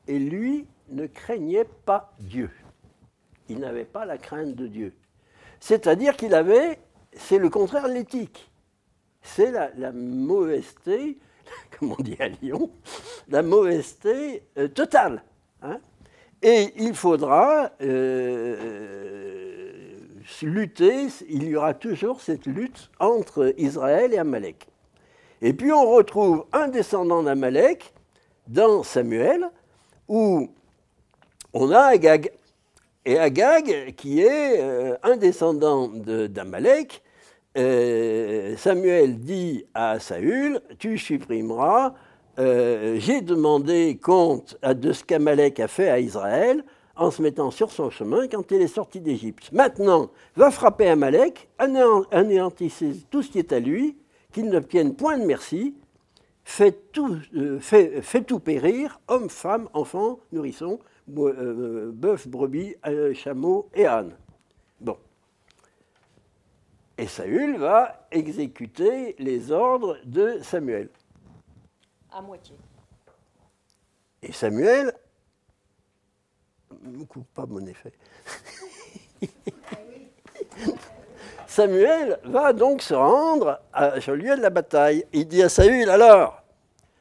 et 0.08 0.20
lui 0.20 0.66
ne 0.90 1.08
craignait 1.08 1.68
pas 1.86 2.14
Dieu. 2.20 2.50
Il 3.50 3.60
n'avait 3.60 3.86
pas 3.86 4.06
la 4.06 4.18
crainte 4.18 4.56
de 4.56 4.68
Dieu. 4.68 4.94
C'est-à-dire 5.60 6.16
qu'il 6.18 6.34
avait 6.34 6.80
c'est 7.16 7.38
le 7.38 7.50
contraire 7.50 7.88
de 7.88 7.94
l'éthique. 7.94 8.50
C'est 9.22 9.52
la, 9.52 9.70
la, 9.78 9.92
mauvaiseté, 9.92 11.18
comme 11.80 11.94
on 11.98 12.04
dit 12.04 12.18
à 12.20 12.28
Lyon, 12.28 12.70
la 13.30 13.42
mauvaiseté 13.42 14.44
euh, 14.58 14.68
totale. 14.68 15.24
Hein. 15.62 15.80
Et 16.42 16.74
il 16.78 16.94
faudra 16.94 17.72
euh, 17.82 18.56
lutter, 20.42 21.08
il 21.28 21.44
y 21.46 21.56
aura 21.56 21.74
toujours 21.74 22.22
cette 22.22 22.46
lutte 22.46 22.92
entre 23.00 23.54
Israël 23.58 24.14
et 24.14 24.18
Amalek. 24.18 24.68
Et 25.42 25.54
puis 25.54 25.72
on 25.72 25.90
retrouve 25.90 26.46
un 26.54 26.68
descendant 26.68 27.24
d'Amalek 27.24 27.94
dans 28.48 28.84
Samuel, 28.84 29.50
où 30.08 30.52
on 31.56 31.72
a 31.72 31.80
Agag. 31.80 32.32
Et 33.06 33.18
Agag, 33.18 33.94
qui 33.96 34.22
est 34.22 34.62
euh, 34.62 34.98
un 35.04 35.16
descendant 35.16 35.88
d'Amalek, 35.88 37.02
euh, 37.58 38.58
Samuel 38.58 39.20
dit 39.20 39.66
à 39.74 40.00
Saül, 40.00 40.60
tu 40.80 40.98
supprimeras, 40.98 41.94
euh, 42.40 42.98
j'ai 43.00 43.22
demandé 43.22 43.98
compte 44.02 44.58
de 44.64 44.92
ce 44.92 45.04
qu'Amalek 45.04 45.60
a 45.62 45.68
fait 45.68 45.90
à 45.90 46.00
Israël 46.00 46.64
en 46.98 47.10
se 47.10 47.22
mettant 47.22 47.52
sur 47.52 47.72
son 47.72 47.90
chemin 47.90 48.28
quand 48.28 48.52
il 48.52 48.62
est 48.62 48.68
sorti 48.68 49.00
d'Égypte. 49.00 49.52
Maintenant, 49.54 50.10
va 50.36 50.52
frapper 50.52 50.90
Amalek, 50.90 51.48
anéantissez 51.58 53.04
tout 53.10 53.22
ce 53.22 53.32
qui 53.32 53.40
est 53.40 53.54
à 53.54 53.60
lui, 53.60 53.98
qu'il 54.34 54.50
n'obtienne 54.50 54.96
point 54.96 55.18
de 55.18 55.26
merci, 55.26 55.76
fait 56.44 56.92
tout, 56.92 57.18
fait, 57.60 58.22
tout 58.26 58.40
périr, 58.40 59.00
hommes, 59.08 59.30
femmes, 59.30 59.70
enfants, 59.74 60.20
nourrissons, 60.32 60.80
bœufs, 61.08 62.28
brebis, 62.28 62.76
chameaux 63.14 63.70
et 63.74 63.86
ânes. 63.86 64.16
Bon. 64.80 64.98
Et 66.98 67.08
Saül 67.08 67.58
va 67.58 68.08
exécuter 68.12 69.16
les 69.20 69.52
ordres 69.52 69.98
de 70.06 70.40
Samuel. 70.42 70.90
À 72.12 72.22
moitié. 72.22 72.56
Et 74.22 74.32
Samuel 74.32 74.94
ne 76.82 77.04
coupe 77.04 77.28
pas 77.34 77.46
mon 77.46 77.66
effet. 77.66 77.94
Samuel 81.48 82.20
va 82.24 82.54
donc 82.54 82.82
se 82.82 82.94
rendre 82.94 83.62
à, 83.72 84.00
sur 84.02 84.14
le 84.14 84.20
lieu 84.20 84.36
de 84.36 84.42
la 84.42 84.50
bataille. 84.50 85.06
Il 85.14 85.28
dit 85.28 85.44
à 85.44 85.50
Saül 85.50 85.90
alors, 85.90 86.42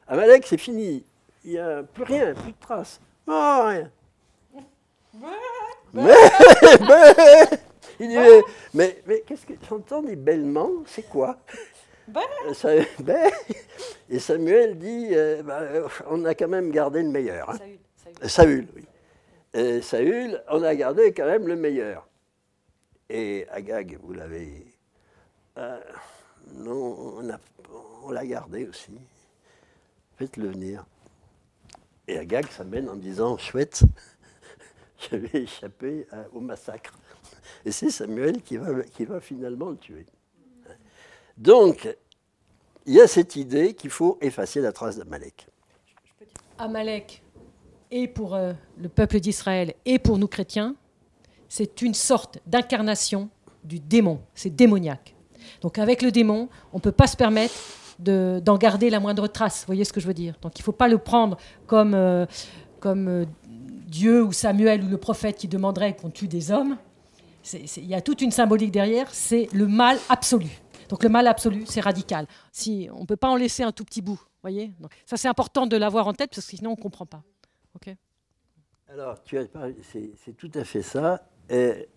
Amalek, 0.07 0.45
c'est 0.45 0.57
fini. 0.57 1.05
Il 1.43 1.51
n'y 1.51 1.59
a 1.59 1.83
plus 1.83 2.03
rien, 2.03 2.33
plus 2.33 2.51
de 2.51 2.57
traces. 2.59 2.99
Oh, 3.27 3.61
rien. 3.65 3.91
Il 7.99 8.09
dit, 8.09 8.17
mais, 8.73 9.01
mais, 9.07 9.21
qu'est-ce 9.21 9.45
que 9.45 9.53
j'entends 9.67 10.01
des 10.01 10.15
bêlements 10.15 10.83
C'est 10.85 11.07
quoi? 11.09 11.37
Ben. 12.07 12.21
Euh, 12.65 12.83
ben. 12.99 13.31
Et 14.09 14.19
Samuel 14.19 14.77
dit, 14.77 15.09
euh, 15.11 15.41
bah, 15.41 15.61
on 16.09 16.23
a 16.25 16.35
quand 16.35 16.47
même 16.47 16.71
gardé 16.71 17.01
le 17.01 17.09
meilleur. 17.09 17.49
Hein. 17.49 17.57
Saül, 18.27 18.67
oui. 18.75 18.85
Et 19.53 19.81
Saül, 19.81 20.43
on 20.49 20.61
a 20.63 20.75
gardé 20.75 21.13
quand 21.13 21.25
même 21.25 21.47
le 21.47 21.55
meilleur. 21.55 22.07
Et 23.09 23.47
Agag, 23.51 23.97
vous 24.01 24.13
l'avez. 24.13 24.65
Euh, 25.57 25.79
non, 26.53 27.21
on, 28.03 28.11
l'a 28.11 28.25
gardé 28.25 28.67
aussi. 28.67 28.91
Faites-le 30.17 30.49
venir. 30.49 30.85
Et 32.07 32.17
Agag 32.17 32.47
s'amène 32.51 32.89
en 32.89 32.95
disant 32.95 33.37
Chouette, 33.37 33.83
je 35.11 35.15
vais 35.15 35.43
échapper 35.43 36.07
au 36.33 36.39
massacre. 36.39 36.93
Et 37.65 37.71
c'est 37.71 37.89
Samuel 37.89 38.41
qui 38.41 38.57
va, 38.57 38.83
qui 38.83 39.05
va 39.05 39.19
finalement 39.19 39.69
le 39.69 39.77
tuer. 39.77 40.05
Donc, 41.37 41.87
il 42.85 42.93
y 42.93 43.01
a 43.01 43.07
cette 43.07 43.35
idée 43.35 43.73
qu'il 43.73 43.89
faut 43.89 44.17
effacer 44.21 44.61
la 44.61 44.71
trace 44.71 44.97
d'Amalek. 44.97 45.47
Amalek, 46.57 47.23
et 47.91 48.07
pour 48.07 48.35
euh, 48.35 48.53
le 48.77 48.89
peuple 48.89 49.19
d'Israël, 49.19 49.73
et 49.85 49.99
pour 49.99 50.17
nous 50.17 50.27
chrétiens, 50.27 50.75
c'est 51.49 51.81
une 51.81 51.93
sorte 51.93 52.39
d'incarnation 52.45 53.29
du 53.63 53.79
démon. 53.79 54.21
C'est 54.33 54.55
démoniaque. 54.55 55.15
Donc 55.61 55.79
avec 55.79 56.01
le 56.01 56.11
démon, 56.11 56.49
on 56.73 56.77
ne 56.77 56.81
peut 56.81 56.91
pas 56.91 57.07
se 57.07 57.17
permettre 57.17 57.53
d'en 57.99 58.57
garder 58.57 58.89
la 58.89 58.99
moindre 58.99 59.27
trace. 59.27 59.61
Vous 59.61 59.67
voyez 59.67 59.85
ce 59.85 59.93
que 59.93 59.99
je 59.99 60.07
veux 60.07 60.13
dire? 60.13 60.35
Donc 60.41 60.57
il 60.57 60.61
ne 60.61 60.65
faut 60.65 60.71
pas 60.71 60.87
le 60.87 60.97
prendre 60.97 61.37
comme, 61.67 61.93
euh, 61.93 62.25
comme 62.79 63.07
euh, 63.07 63.25
Dieu 63.87 64.23
ou 64.23 64.31
Samuel 64.31 64.83
ou 64.83 64.87
le 64.87 64.97
prophète 64.97 65.37
qui 65.37 65.47
demanderait 65.47 65.95
qu'on 65.95 66.09
tue 66.09 66.27
des 66.27 66.51
hommes 66.51 66.77
il 67.53 67.85
y 67.85 67.93
a 67.95 68.01
toute 68.01 68.21
une 68.21 68.31
symbolique 68.31 68.71
derrière, 68.71 69.13
c'est 69.13 69.47
le 69.53 69.67
mal 69.67 69.97
absolu. 70.09 70.49
Donc 70.89 71.03
le 71.03 71.09
mal 71.09 71.27
absolu, 71.27 71.63
c'est 71.65 71.81
radical. 71.81 72.27
Si, 72.51 72.89
on 72.93 73.01
ne 73.01 73.05
peut 73.05 73.15
pas 73.15 73.29
en 73.29 73.35
laisser 73.35 73.63
un 73.63 73.71
tout 73.71 73.85
petit 73.85 74.01
bout. 74.01 74.19
voyez? 74.41 74.71
Donc, 74.79 74.91
Ça, 75.05 75.17
c'est 75.17 75.27
important 75.27 75.67
de 75.67 75.77
l'avoir 75.77 76.07
en 76.07 76.13
tête 76.13 76.31
parce 76.31 76.45
que 76.45 76.55
sinon, 76.57 76.71
on 76.71 76.75
ne 76.75 76.81
comprend 76.81 77.05
pas. 77.05 77.23
Ok? 77.75 77.93
Alors, 78.87 79.15
c'est 79.81 80.37
tout 80.37 80.51
à 80.53 80.63
fait 80.63 80.83
ça. 80.83 81.27
il 81.49 81.87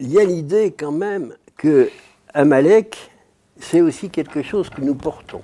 y 0.00 0.18
a 0.18 0.24
l'idée 0.24 0.72
quand 0.72 0.92
même 0.92 1.36
que 1.56 1.90
Amalek, 2.32 3.09
c'est 3.60 3.80
aussi 3.80 4.10
quelque 4.10 4.42
chose 4.42 4.68
que 4.70 4.80
nous 4.80 4.94
portons 4.94 5.42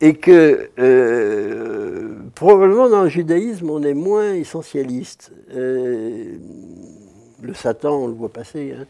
et 0.00 0.14
que 0.14 0.70
euh, 0.78 2.18
probablement 2.34 2.88
dans 2.88 3.02
le 3.02 3.08
judaïsme, 3.08 3.70
on 3.70 3.82
est 3.82 3.94
moins 3.94 4.32
essentialiste. 4.32 5.32
Euh, 5.50 6.38
le 7.42 7.54
Satan, 7.54 7.96
on 7.96 8.06
le 8.06 8.12
voit 8.12 8.32
passer. 8.32 8.74
Hein. 8.78 8.86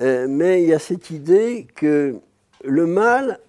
Euh, 0.00 0.26
mais 0.28 0.62
il 0.62 0.68
y 0.68 0.74
a 0.74 0.78
cette 0.78 1.10
idée 1.10 1.66
que 1.74 2.20
le 2.64 2.86
mal, 2.86 3.40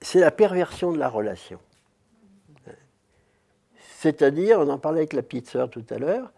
c'est 0.00 0.20
la 0.20 0.30
perversion 0.30 0.92
de 0.92 0.98
la 0.98 1.08
relation. 1.08 1.58
C'est-à-dire, 3.98 4.60
on 4.60 4.68
en 4.68 4.76
parlait 4.76 5.00
avec 5.00 5.14
la 5.14 5.22
petite 5.22 5.48
sœur 5.48 5.70
tout 5.70 5.84
à 5.88 5.96
l'heure, 5.96 6.30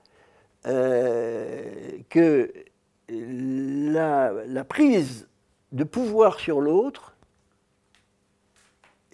que 2.09 2.53
la, 3.09 4.65
prise 4.65 5.29
de 5.73 5.85
pouvoir 5.85 6.41
sur 6.41 6.61
l'autre, 6.61 7.15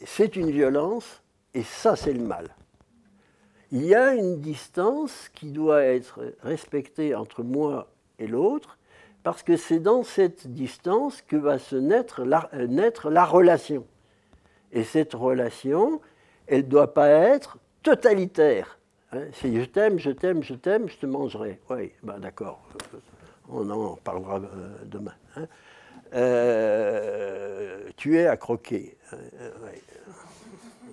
c'est 0.05 0.37
une 0.37 0.51
violence, 0.51 1.23
et 1.55 1.63
ça, 1.63 1.97
c'est 1.97 2.13
le 2.13 2.23
mal. 2.23 2.49
Il 3.71 3.85
y 3.85 3.95
a 3.95 4.15
une 4.15 4.41
distance 4.41 5.31
qui 5.35 5.51
doit 5.51 5.83
être 5.83 6.21
respectée 6.43 7.15
entre 7.15 7.43
moi 7.43 7.89
et 8.19 8.27
l'autre, 8.27 8.79
parce 9.23 9.43
que 9.43 9.57
c'est 9.57 9.79
dans 9.79 10.03
cette 10.03 10.49
distance 10.53 11.23
que 11.23 11.37
va 11.37 11.59
se 11.59 11.77
naître 11.77 12.25
la, 12.25 12.51
euh, 12.55 13.25
relation. 13.25 13.87
Et 14.73 14.85
cette 14.85 15.15
relation, 15.15 16.01
elle 16.47 16.65
ne 16.65 16.71
doit 16.71 16.93
pas 16.93 17.09
être 17.09 17.59
totalitaire. 17.83 18.79
Hein. 19.13 19.27
c'est 19.33 19.53
je 19.53 19.65
t'aime, 19.65 19.99
je 19.99 20.11
t'aime, 20.11 20.43
je 20.43 20.55
t'aime, 20.55 20.89
je 20.89 20.97
te 20.97 21.07
mangerai. 21.07 21.61
Oui, 21.71 21.93
ben 22.03 22.19
d'accord, 22.19 22.63
on 23.49 23.69
en 23.71 23.97
parlera 23.97 24.37
euh, 24.37 24.77
demain. 24.85 25.15
Hein. 25.37 25.47
Euh, 26.15 27.89
tu 27.97 28.19
es 28.19 28.27
à 28.27 28.37
croquer. 28.37 28.97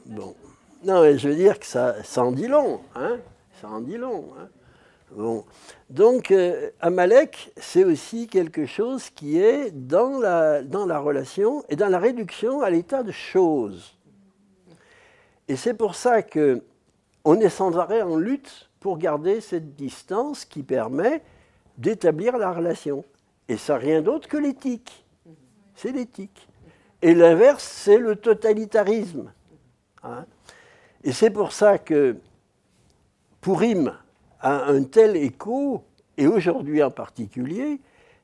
Bon. 0.05 0.35
Non, 0.83 1.01
mais 1.01 1.17
je 1.17 1.29
veux 1.29 1.35
dire 1.35 1.59
que 1.59 1.65
ça, 1.65 1.95
en 2.17 2.31
dit 2.31 2.47
long. 2.47 2.81
Hein 2.95 3.17
ça 3.61 3.67
en 3.67 3.81
dit 3.81 3.97
long. 3.97 4.29
Hein 4.39 4.47
bon. 5.11 5.43
Donc, 5.89 6.31
euh, 6.31 6.69
Amalek, 6.79 7.51
c'est 7.57 7.83
aussi 7.83 8.27
quelque 8.27 8.65
chose 8.65 9.09
qui 9.09 9.39
est 9.39 9.71
dans 9.71 10.19
la, 10.19 10.61
dans 10.63 10.85
la 10.85 10.99
relation 10.99 11.63
et 11.69 11.75
dans 11.75 11.89
la 11.89 11.99
réduction 11.99 12.61
à 12.61 12.69
l'état 12.69 13.03
de 13.03 13.11
choses. 13.11 13.97
Et 15.47 15.55
c'est 15.55 15.73
pour 15.73 15.95
ça 15.95 16.21
que 16.21 16.63
on 17.25 17.39
est 17.39 17.49
sans 17.49 17.77
arrêt 17.77 18.01
en 18.01 18.15
lutte 18.15 18.69
pour 18.79 18.97
garder 18.97 19.41
cette 19.41 19.75
distance 19.75 20.45
qui 20.45 20.63
permet 20.63 21.21
d'établir 21.79 22.37
la 22.37 22.51
relation. 22.51 23.03
Et 23.47 23.57
ça, 23.57 23.77
rien 23.77 24.01
d'autre 24.01 24.27
que 24.27 24.37
l'éthique. 24.37 25.05
C'est 25.75 25.91
l'éthique. 25.91 26.47
Et 27.01 27.15
l'inverse, 27.15 27.63
c'est 27.63 27.97
le 27.97 28.15
totalitarisme. 28.17 29.31
Hein 30.03 30.25
et 31.03 31.13
c'est 31.13 31.29
pour 31.29 31.53
ça 31.53 31.77
que 31.77 32.17
Pourim 33.41 33.93
a 34.41 34.65
un 34.65 34.83
tel 34.83 35.15
écho, 35.15 35.83
et 36.17 36.27
aujourd'hui 36.27 36.83
en 36.83 36.91
particulier, 36.91 37.79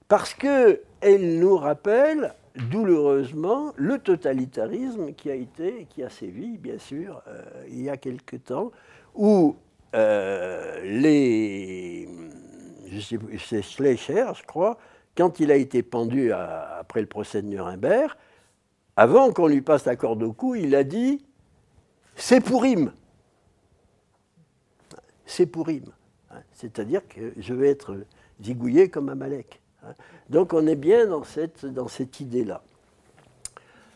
parce 0.10 0.34
qu'elle 0.34 1.40
nous 1.40 1.56
rappelle 1.56 2.34
douloureusement 2.70 3.74
le 3.78 4.00
totalitarisme 4.00 5.14
qui 5.14 5.32
a 5.32 5.36
été, 5.36 5.88
qui 5.90 6.04
a 6.04 6.10
sévi, 6.10 6.58
bien 6.58 6.78
sûr, 6.78 7.22
euh, 7.28 7.42
il 7.70 7.82
y 7.82 7.90
a 7.90 7.98
quelque 7.98 8.36
temps, 8.36 8.72
où 9.14 9.56
euh, 9.94 10.82
les, 10.84 12.08
c'est 13.40 13.62
Schleicher, 13.62 14.26
je 14.36 14.44
crois, 14.44 14.78
quand 15.16 15.40
il 15.40 15.52
a 15.52 15.56
été 15.56 15.84
pendu 15.84 16.32
après 16.32 17.02
le 17.02 17.08
procès 17.08 17.42
de 17.42 17.48
Nuremberg, 17.48 18.12
avant 18.96 19.32
qu'on 19.32 19.48
lui 19.48 19.62
passe 19.62 19.86
la 19.86 19.96
corde 19.96 20.24
au 20.24 20.34
cou, 20.34 20.56
il 20.56 20.76
a 20.76 20.84
dit 20.84 21.26
c'est 22.16 22.42
Pourim. 22.42 22.92
C'est 25.26 25.46
Pourim. 25.46 25.86
Hein, 26.32 26.42
c'est-à-dire 26.54 27.08
que 27.08 27.34
je 27.38 27.54
vais 27.54 27.70
être 27.70 27.98
zigouillé 28.42 28.90
comme 28.90 29.10
Amalek. 29.10 29.62
Hein. 29.84 29.94
Donc 30.30 30.54
on 30.54 30.66
est 30.68 30.76
bien 30.76 31.08
dans 31.08 31.24
cette, 31.24 32.20
idée-là. 32.20 32.62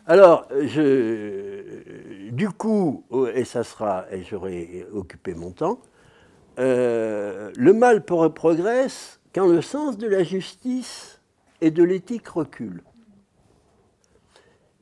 Alors, 0.05 0.47
du 2.31 2.49
coup, 2.57 3.03
et 3.33 3.45
ça 3.45 3.63
sera, 3.63 4.05
et 4.11 4.23
j'aurai 4.23 4.85
occupé 4.91 5.35
mon 5.35 5.51
temps, 5.51 5.79
euh, 6.57 7.51
le 7.55 7.73
mal 7.73 8.03
progresse 8.03 9.19
quand 9.33 9.47
le 9.47 9.61
sens 9.61 9.97
de 9.97 10.07
la 10.07 10.23
justice 10.23 11.21
et 11.61 11.71
de 11.71 11.83
l'éthique 11.83 12.27
recule. 12.27 12.81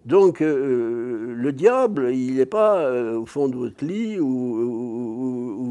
Donc 0.06 0.42
euh, 0.42 1.34
le 1.36 1.52
diable, 1.52 2.14
il 2.14 2.36
n'est 2.36 2.46
pas 2.46 2.78
euh, 2.78 3.18
au 3.18 3.26
fond 3.26 3.50
de 3.50 3.58
votre 3.58 3.84
lit 3.84 4.20
ou, 4.20 5.66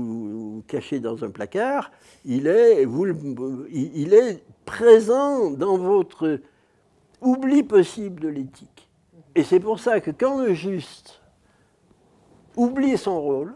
caché 0.69 1.01
dans 1.01 1.25
un 1.25 1.31
placard, 1.31 1.91
il 2.25 2.47
est, 2.47 2.85
vous, 2.85 3.07
il 3.71 4.13
est 4.13 4.43
présent 4.65 5.51
dans 5.51 5.79
votre 5.79 6.41
oubli 7.21 7.63
possible 7.63 8.21
de 8.21 8.29
l'éthique. 8.29 8.89
Et 9.35 9.45
c'est 9.45 9.61
pour 9.61 9.79
ça 9.81 10.01
que 10.01 10.11
quand 10.11 10.41
le 10.41 10.53
juste 10.55 11.23
oublie 12.57 12.99
son 12.99 13.21
rôle, 13.21 13.55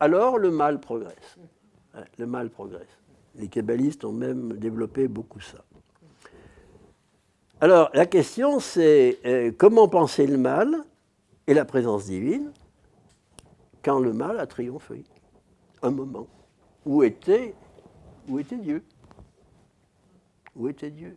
alors 0.00 0.38
le 0.38 0.50
mal 0.50 0.80
progresse. 0.80 1.38
Le 2.18 2.26
mal 2.26 2.50
progresse. 2.50 2.98
Les 3.34 3.48
kabbalistes 3.48 4.04
ont 4.04 4.12
même 4.12 4.54
développé 4.54 5.08
beaucoup 5.08 5.40
ça. 5.40 5.64
Alors, 7.60 7.90
la 7.92 8.06
question, 8.06 8.60
c'est 8.60 9.18
euh, 9.24 9.50
comment 9.56 9.88
penser 9.88 10.26
le 10.26 10.38
mal 10.38 10.84
et 11.48 11.54
la 11.54 11.64
présence 11.64 12.04
divine 12.04 12.52
quand 13.82 13.98
le 13.98 14.12
mal 14.12 14.38
a 14.38 14.46
triomphé 14.46 15.02
Un 15.82 15.90
moment. 15.90 16.28
Où 16.86 17.02
était, 17.02 17.54
où 18.28 18.38
était 18.38 18.58
Dieu? 18.58 18.84
Où 20.54 20.68
était 20.68 20.90
Dieu? 20.90 21.16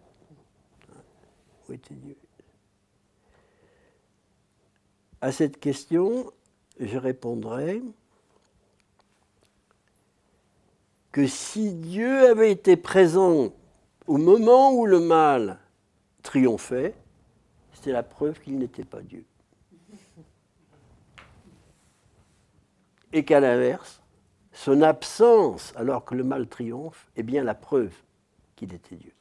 Où 1.67 1.73
était 1.73 1.93
Dieu? 1.93 2.15
À 5.21 5.31
cette 5.31 5.59
question, 5.59 6.31
je 6.79 6.97
répondrai 6.97 7.83
que 11.11 11.27
si 11.27 11.73
Dieu 11.73 12.29
avait 12.29 12.51
été 12.51 12.77
présent 12.77 13.53
au 14.07 14.17
moment 14.17 14.73
où 14.73 14.85
le 14.85 14.99
mal 14.99 15.59
triomphait, 16.23 16.95
c'était 17.73 17.91
la 17.91 18.03
preuve 18.03 18.39
qu'il 18.39 18.57
n'était 18.57 18.85
pas 18.85 19.01
Dieu. 19.01 19.25
Et 23.13 23.25
qu'à 23.25 23.39
l'inverse, 23.39 24.01
son 24.53 24.81
absence, 24.81 25.73
alors 25.75 26.05
que 26.05 26.15
le 26.15 26.23
mal 26.23 26.47
triomphe, 26.47 27.09
est 27.15 27.23
bien 27.23 27.43
la 27.43 27.55
preuve 27.55 27.93
qu'il 28.55 28.73
était 28.73 28.95
Dieu. 28.95 29.11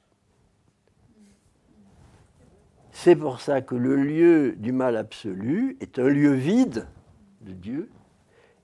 C'est 2.92 3.16
pour 3.16 3.40
ça 3.40 3.62
que 3.62 3.74
le 3.74 3.96
lieu 3.96 4.52
du 4.56 4.72
mal 4.72 4.96
absolu 4.96 5.76
est 5.80 5.98
un 5.98 6.08
lieu 6.08 6.34
vide 6.34 6.86
de 7.40 7.52
Dieu, 7.52 7.90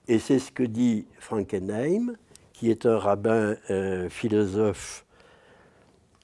et 0.09 0.19
c'est 0.19 0.39
ce 0.39 0.53
que 0.53 0.63
dit 0.63 1.07
Frankenheim, 1.19 2.17
qui 2.57 2.71
est 2.71 2.87
un 2.87 2.99
rabbin 2.99 3.57
philosophe 4.09 5.05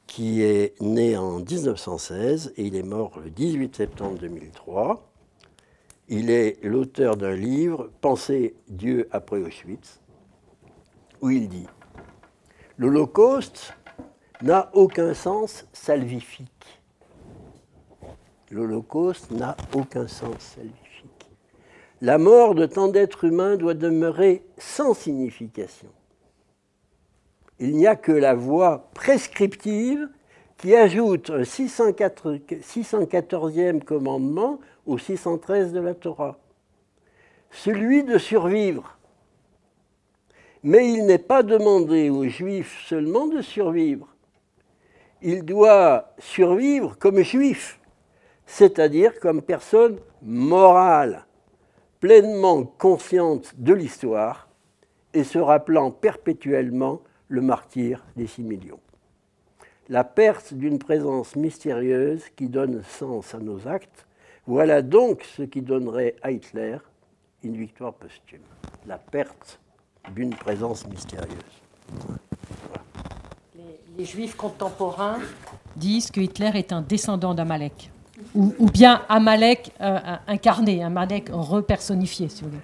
qui 0.07 0.42
est 0.42 0.81
né 0.81 1.16
en 1.16 1.40
1916 1.40 2.55
et 2.57 2.64
il 2.64 2.77
est 2.77 2.83
mort 2.83 3.18
le 3.23 3.31
18 3.31 3.77
septembre 3.77 4.18
2003. 4.18 5.11
Il 6.09 6.31
est 6.31 6.62
l'auteur 6.62 7.16
d'un 7.16 7.35
livre, 7.35 7.90
Penser 8.01 8.55
Dieu 8.68 9.09
après 9.11 9.38
Auschwitz, 9.38 10.01
où 11.21 11.31
il 11.31 11.49
dit 11.49 11.66
L'Holocauste 12.79 13.75
n'a 14.42 14.71
aucun 14.73 15.14
sens 15.14 15.66
salvifique. 15.73 16.81
L'Holocauste 18.51 19.31
n'a 19.31 19.57
aucun 19.75 20.09
sens 20.09 20.38
salvifique. 20.38 21.31
La 22.01 22.18
mort 22.18 22.55
de 22.55 22.66
tant 22.66 22.88
d'êtres 22.88 23.25
humains 23.25 23.57
doit 23.57 23.75
demeurer 23.75 24.45
sans 24.59 24.92
signification 24.92 25.88
il 27.62 27.77
n'y 27.77 27.87
a 27.87 27.94
que 27.94 28.11
la 28.11 28.35
voie 28.35 28.88
prescriptive 28.92 30.09
qui 30.59 30.75
ajoute 30.75 31.31
un 31.31 31.42
614e 31.42 33.85
commandement 33.85 34.59
au 34.85 34.98
613 34.98 35.72
de 35.72 35.79
la 35.79 35.94
Torah, 35.94 36.40
celui 37.53 38.03
de 38.03 38.18
survivre. 38.18 38.98
Mais 40.64 40.92
il 40.92 41.07
n'est 41.07 41.18
pas 41.18 41.44
demandé 41.44 42.11
aux 42.11 42.27
Juifs 42.27 42.85
seulement 42.88 43.29
de 43.29 43.42
survivre. 43.42 44.09
Il 45.20 45.44
doit 45.44 46.14
survivre 46.18 46.98
comme 46.98 47.20
juif, 47.20 47.79
c'est-à-dire 48.44 49.20
comme 49.20 49.40
personne 49.40 50.01
morale, 50.20 51.27
pleinement 52.01 52.64
consciente 52.64 53.53
de 53.57 53.72
l'histoire 53.72 54.48
et 55.14 55.22
se 55.22 55.38
rappelant 55.38 55.92
perpétuellement 55.92 57.03
le 57.33 57.40
martyr 57.40 58.05
des 58.14 58.27
six 58.27 58.42
millions. 58.42 58.79
La 59.88 60.05
perte 60.05 60.53
d'une 60.53 60.79
présence 60.79 61.35
mystérieuse 61.35 62.25
qui 62.37 62.49
donne 62.49 62.83
sens 62.85 63.35
à 63.35 63.38
nos 63.38 63.66
actes, 63.66 64.07
voilà 64.47 64.83
donc 64.83 65.25
ce 65.25 65.42
qui 65.42 65.62
donnerait 65.62 66.14
à 66.23 66.31
Hitler 66.31 66.77
une 67.42 67.57
victoire 67.57 67.95
posthume. 67.95 68.42
La 68.87 68.99
perte 68.99 69.59
d'une 70.14 70.35
présence 70.35 70.87
mystérieuse. 70.87 71.33
Les, 73.97 74.05
Juifs 74.05 74.37
contemporains 74.37 75.18
disent 75.77 76.11
que 76.11 76.21
Hitler 76.21 76.51
est 76.55 76.73
un 76.73 76.83
descendant 76.83 77.33
d'Amalek. 77.33 77.90
Ou, 78.35 78.71
bien 78.71 79.03
Amalek 79.09 79.73
euh, 79.81 79.99
incarné, 80.27 80.83
Amalek 80.83 81.29
repersonnifié, 81.33 82.29
si 82.29 82.43
vous 82.43 82.51
voulez. 82.51 82.63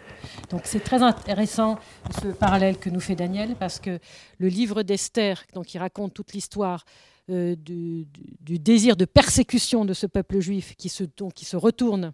Donc 0.50 0.62
c'est 0.64 0.80
très 0.80 1.02
intéressant 1.02 1.78
ce 2.22 2.28
parallèle 2.28 2.78
que 2.78 2.90
nous 2.90 3.00
fait 3.00 3.14
Daniel, 3.14 3.54
parce 3.56 3.78
que 3.78 3.98
le 4.38 4.48
livre 4.48 4.82
d'Esther, 4.82 5.44
donc 5.54 5.74
il 5.74 5.78
raconte 5.78 6.14
toute 6.14 6.32
l'histoire 6.32 6.84
euh, 7.30 7.54
du, 7.56 8.06
désir 8.40 8.96
de 8.96 9.04
persécution 9.04 9.84
de 9.84 9.92
ce 9.92 10.06
peuple 10.06 10.40
juif 10.40 10.74
qui 10.76 10.88
se, 10.88 11.04
qui 11.34 11.44
se 11.44 11.56
retourne 11.56 12.12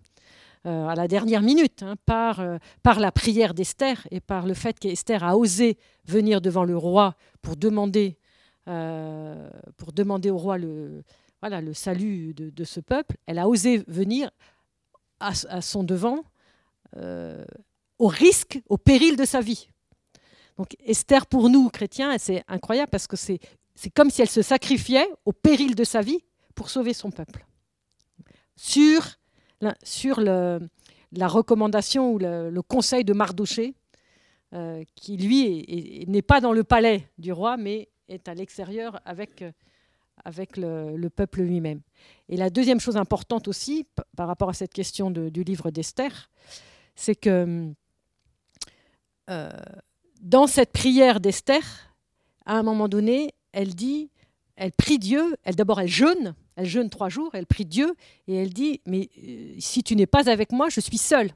euh, 0.66 0.86
à 0.86 0.94
la 0.94 1.06
dernière 1.08 1.42
minute 1.42 1.82
hein, 1.82 1.94
par, 2.06 2.42
par 2.82 3.00
la 3.00 3.12
prière 3.12 3.54
d'Esther 3.54 4.06
et 4.10 4.20
par 4.20 4.46
le 4.46 4.54
fait 4.54 4.78
qu'Esther 4.78 5.22
a 5.22 5.36
osé 5.36 5.78
venir 6.06 6.40
devant 6.40 6.64
le 6.64 6.76
roi 6.76 7.14
pour 7.42 7.56
demander, 7.56 8.16
pour 8.64 9.92
demander 9.92 10.30
au 10.30 10.38
roi 10.38 10.58
le, 10.58 11.04
voilà, 11.44 11.60
le 11.60 11.74
salut 11.74 12.32
de, 12.32 12.64
ce 12.64 12.80
peuple, 12.80 13.18
elle 13.26 13.38
a 13.38 13.46
osé 13.46 13.84
venir 13.86 14.30
à, 15.20 15.60
son 15.60 15.84
devant 15.84 16.24
euh, 16.96 17.44
au 17.98 18.06
risque, 18.06 18.62
au 18.70 18.78
péril 18.78 19.16
de 19.16 19.26
sa 19.26 19.42
vie. 19.42 19.68
Donc 20.56 20.74
Esther, 20.86 21.26
pour 21.26 21.50
nous, 21.50 21.68
chrétiens, 21.68 22.16
c'est 22.16 22.42
incroyable 22.48 22.88
parce 22.88 23.06
que 23.06 23.16
c'est 23.16 23.40
comme 23.94 24.08
si 24.08 24.22
elle 24.22 24.30
se 24.30 24.40
sacrifiait 24.40 25.06
au 25.26 25.34
péril 25.34 25.74
de 25.74 25.84
sa 25.84 26.00
vie 26.00 26.24
pour 26.54 26.70
sauver 26.70 26.94
son 26.94 27.10
peuple. 27.10 27.44
Sur, 28.56 29.06
la, 29.60 29.74
sur 29.84 30.20
la 30.22 31.28
recommandation 31.28 32.10
ou 32.10 32.18
le, 32.18 32.58
conseil 32.62 33.04
de 33.04 33.12
Mardoché, 33.12 33.74
euh, 34.54 34.82
qui 34.94 35.18
lui 35.18 36.06
n'est 36.08 36.22
pas 36.22 36.40
dans 36.40 36.54
le 36.54 36.64
palais 36.64 37.06
du 37.18 37.32
roi, 37.32 37.58
mais 37.58 37.90
est 38.08 38.28
à 38.28 38.34
l'extérieur 38.34 38.98
avec 39.04 39.44
avec 40.24 40.56
le, 40.56 41.08
peuple 41.08 41.42
lui-même. 41.42 41.80
Et 42.28 42.36
la 42.36 42.50
deuxième 42.50 42.80
chose 42.80 42.96
importante 42.96 43.48
aussi, 43.48 43.86
par 44.16 44.26
rapport 44.26 44.48
à 44.48 44.54
cette 44.54 44.72
question 44.72 45.10
du 45.10 45.44
livre 45.44 45.70
d'Esther, 45.70 46.30
c'est 46.94 47.14
que 47.14 47.72
euh, 49.30 49.50
dans 50.20 50.46
cette 50.46 50.72
prière 50.72 51.20
d'Esther, 51.20 51.62
à 52.46 52.56
un 52.56 52.62
moment 52.62 52.88
donné, 52.88 53.34
elle 53.52 53.74
dit, 53.74 54.10
elle 54.56 54.72
prie 54.72 54.98
Dieu, 54.98 55.36
elle 55.42 55.56
d'abord 55.56 55.80
elle 55.80 55.88
jeûne, 55.88 56.34
elle 56.56 56.66
jeûne 56.66 56.90
trois 56.90 57.08
jours, 57.08 57.30
elle 57.34 57.46
prie 57.46 57.64
Dieu 57.64 57.94
et 58.28 58.34
elle 58.34 58.52
dit, 58.52 58.80
mais 58.86 59.10
euh, 59.22 59.54
si 59.58 59.82
tu 59.82 59.96
n'es 59.96 60.06
pas 60.06 60.30
avec 60.30 60.52
moi, 60.52 60.68
je 60.68 60.80
suis 60.80 60.98
seule. 60.98 61.30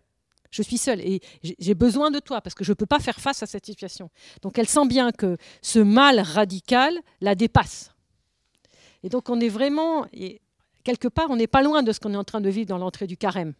Je 0.51 0.63
suis 0.63 0.79
seule 0.79 1.03
et 1.03 1.21
j'ai 1.43 1.75
besoin 1.75 2.11
de 2.11 2.21
toi 2.21 2.41
parce 2.41 2.55
que 2.55 2.65
je 2.65 2.73
ne 2.73 2.75
peux 2.75 2.87
pas 2.87 3.01
faire 3.01 3.21
face 3.21 3.43
à 3.43 3.47
cette 3.47 3.67
situation. 3.67 4.09
Donc 4.41 4.59
elle 4.59 4.69
sent 4.69 4.87
bien 4.87 5.13
que 5.13 5.37
ce 5.61 5.79
mal 5.79 6.21
radical 6.21 6.99
la 7.21 7.35
dépasse. 7.35 7.93
Et 9.03 9.09
donc 9.09 9.29
on 9.29 9.41
est 9.41 9.49
vraiment, 9.49 10.07
quelque 10.85 11.09
part, 11.09 11.31
on 11.31 11.37
n'est 11.37 11.47
pas 11.47 11.63
loin 11.63 11.83
de 11.83 11.93
ce 11.93 12.01
qu'on 12.01 12.15
est 12.15 12.19
en 12.19 12.25
train 12.25 12.41
de 12.41 12.49
vivre 12.49 12.69
dans 12.69 12.79
l'entrée 12.79 13.07
du 13.07 13.17
carême. 13.17 13.55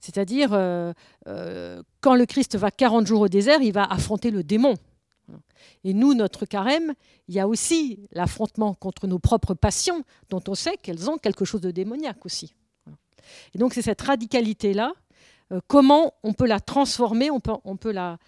C'est-à-dire, 0.00 0.52
euh, 0.52 0.92
euh, 1.28 1.80
quand 2.00 2.16
le 2.16 2.26
Christ 2.26 2.56
va 2.56 2.72
40 2.72 3.06
jours 3.06 3.20
au 3.20 3.28
désert, 3.28 3.62
il 3.62 3.72
va 3.72 3.84
affronter 3.84 4.32
le 4.32 4.42
démon. 4.42 4.74
Et 5.84 5.94
nous, 5.94 6.14
notre 6.14 6.44
carême, 6.44 6.92
il 7.28 7.34
y 7.36 7.40
a 7.40 7.46
aussi 7.46 8.00
l'affrontement 8.10 8.74
contre 8.74 9.06
nos 9.06 9.20
propres 9.20 9.54
passions, 9.54 10.04
dont 10.28 10.42
on 10.48 10.56
sait 10.56 10.76
qu'elles 10.76 11.08
ont 11.08 11.18
quelque 11.18 11.44
chose 11.44 11.60
de 11.60 11.70
démoniaque 11.70 12.26
aussi. 12.26 12.54
Et 13.54 13.58
donc 13.58 13.74
c'est 13.74 13.82
cette 13.82 14.02
radicalité-là, 14.02 14.92
euh, 15.52 15.60
comment 15.68 16.14
on 16.24 16.32
peut 16.32 16.46
la 16.46 16.58
transformer, 16.58 17.30
on 17.30 17.38
peut, 17.38 17.52
on 17.64 17.76
peut 17.76 17.92
la, 17.92 18.18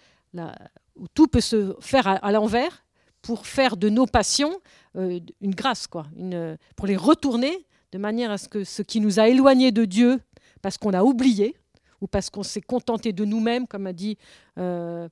tout 1.13 1.27
peut 1.27 1.41
se 1.41 1.75
faire 1.81 2.07
à 2.07 2.31
l'envers 2.31 2.84
pour 3.25 3.47
faire 3.47 3.75
de 3.75 3.89
nos 3.89 4.05
passions 4.05 4.61
euh, 4.95 5.19
une 5.41 5.55
grâce, 5.55 5.87
quoi, 5.87 6.05
une, 6.15 6.57
pour 6.75 6.85
les 6.85 6.95
retourner 6.95 7.65
de 7.91 7.97
manière 7.97 8.29
à 8.29 8.37
ce 8.37 8.47
que 8.47 8.63
ce 8.63 8.83
qui 8.83 9.01
nous 9.01 9.19
a 9.19 9.27
éloignés 9.27 9.71
de 9.71 9.83
Dieu, 9.83 10.19
parce 10.61 10.77
qu'on 10.77 10.93
a 10.93 11.01
oublié, 11.03 11.55
ou 12.01 12.07
parce 12.07 12.29
qu'on 12.29 12.43
s'est 12.43 12.61
contenté 12.61 13.13
de 13.13 13.25
nous-mêmes, 13.25 13.65
comme 13.65 13.87
a 13.87 13.93
dit 13.93 14.19
euh, 14.59 15.09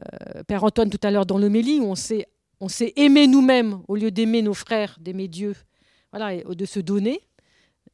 euh, 0.00 0.42
Père 0.44 0.64
Antoine 0.64 0.88
tout 0.88 1.00
à 1.02 1.10
l'heure 1.10 1.26
dans 1.26 1.36
l'homélie, 1.36 1.80
où 1.80 1.90
on 1.90 1.94
s'est, 1.94 2.92
aimé 2.96 3.26
nous-mêmes 3.26 3.82
au 3.88 3.96
lieu 3.96 4.10
d'aimer 4.10 4.40
nos 4.40 4.54
frères, 4.54 4.96
d'aimer 4.98 5.28
Dieu, 5.28 5.54
voilà, 6.12 6.42
de 6.42 6.64
se 6.64 6.80
donner. 6.80 7.20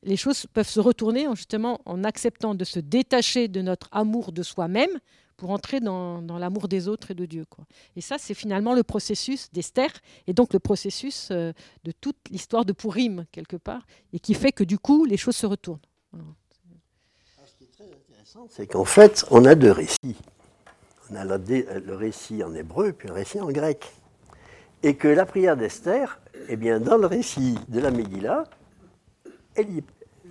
Les 0.05 0.17
choses 0.17 0.47
peuvent 0.53 0.69
se 0.69 0.81
retourner 0.81 1.27
justement 1.35 1.81
en 1.87 2.05
acceptant 2.05 2.55
de 2.55 2.65
se 2.65 2.79
détacher 2.79 3.49
de 3.49 3.63
notre 3.63 3.89
amour 3.91 4.31
de 4.31 4.45
soi-même 4.45 5.01
pour 5.45 5.51
entrer 5.51 5.81
dans, 5.81 6.23
l'amour 6.39 6.69
des 6.69 6.89
autres 6.89 7.11
et 7.11 7.15
de 7.15 7.27
Dieu. 7.27 7.45
Quoi. 7.51 7.67
Et 7.97 8.01
ça, 8.01 8.17
c'est 8.19 8.33
finalement 8.33 8.73
le 8.73 8.83
processus 8.83 9.53
d'Esther, 9.53 9.91
et 10.27 10.33
donc 10.33 10.55
le 10.55 10.59
processus 10.59 11.29
euh, 11.31 11.53
de 11.85 11.93
toute 11.93 12.17
l'histoire 12.31 12.65
de 12.65 12.73
Pourim, 12.73 13.27
quelque 13.31 13.57
part, 13.57 13.83
et 14.15 14.21
qui 14.21 14.33
fait 14.33 14.53
que 14.53 14.65
du 14.65 14.79
coup, 14.79 15.05
les 15.05 15.19
choses 15.19 15.37
se 15.37 15.45
retournent. 15.45 15.83
Ce 16.15 17.57
qui 17.59 17.65
est 17.65 17.73
très 17.77 17.85
intéressant, 17.85 18.47
c'est 18.49 18.67
qu'en 18.67 18.87
fait, 18.87 19.27
on 19.31 19.45
a 19.45 19.55
deux 19.55 19.71
récits. 19.71 20.17
On 21.11 21.17
a 21.17 21.25
le 21.27 21.95
récit 21.95 22.43
en 22.43 22.55
hébreu, 22.55 22.95
puis 22.95 23.09
le 23.09 23.13
récit 23.13 23.39
en 23.39 23.51
grec. 23.51 23.85
Et 24.83 24.97
que 24.97 25.09
la 25.09 25.27
prière 25.27 25.59
d'Esther, 25.59 26.21
eh 26.49 26.57
bien, 26.57 26.81
dans 26.81 26.97
le 26.97 27.07
récit 27.07 27.59
de 27.69 27.81
la 27.81 27.91
Megillah, 27.91 28.45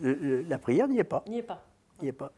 la 0.02 0.58
prière 0.58 0.88
n'y 0.88 0.98
est 0.98 1.04
pas. 1.04 1.24
N'y 1.28 1.38
est 1.38 1.44
pas. 1.44 1.64
N'y 2.02 2.08
est 2.08 2.14
pas. 2.14 2.34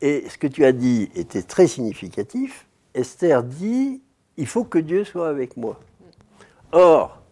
Et 0.00 0.28
ce 0.28 0.36
que 0.36 0.46
tu 0.46 0.64
as 0.64 0.72
dit 0.72 1.10
était 1.14 1.42
très 1.42 1.66
significatif. 1.66 2.66
Esther 2.94 3.42
dit, 3.42 4.02
il 4.36 4.46
faut 4.46 4.64
que 4.64 4.78
Dieu 4.78 5.04
soit 5.04 5.28
avec 5.28 5.56
moi. 5.56 5.80
Or, 6.72 7.22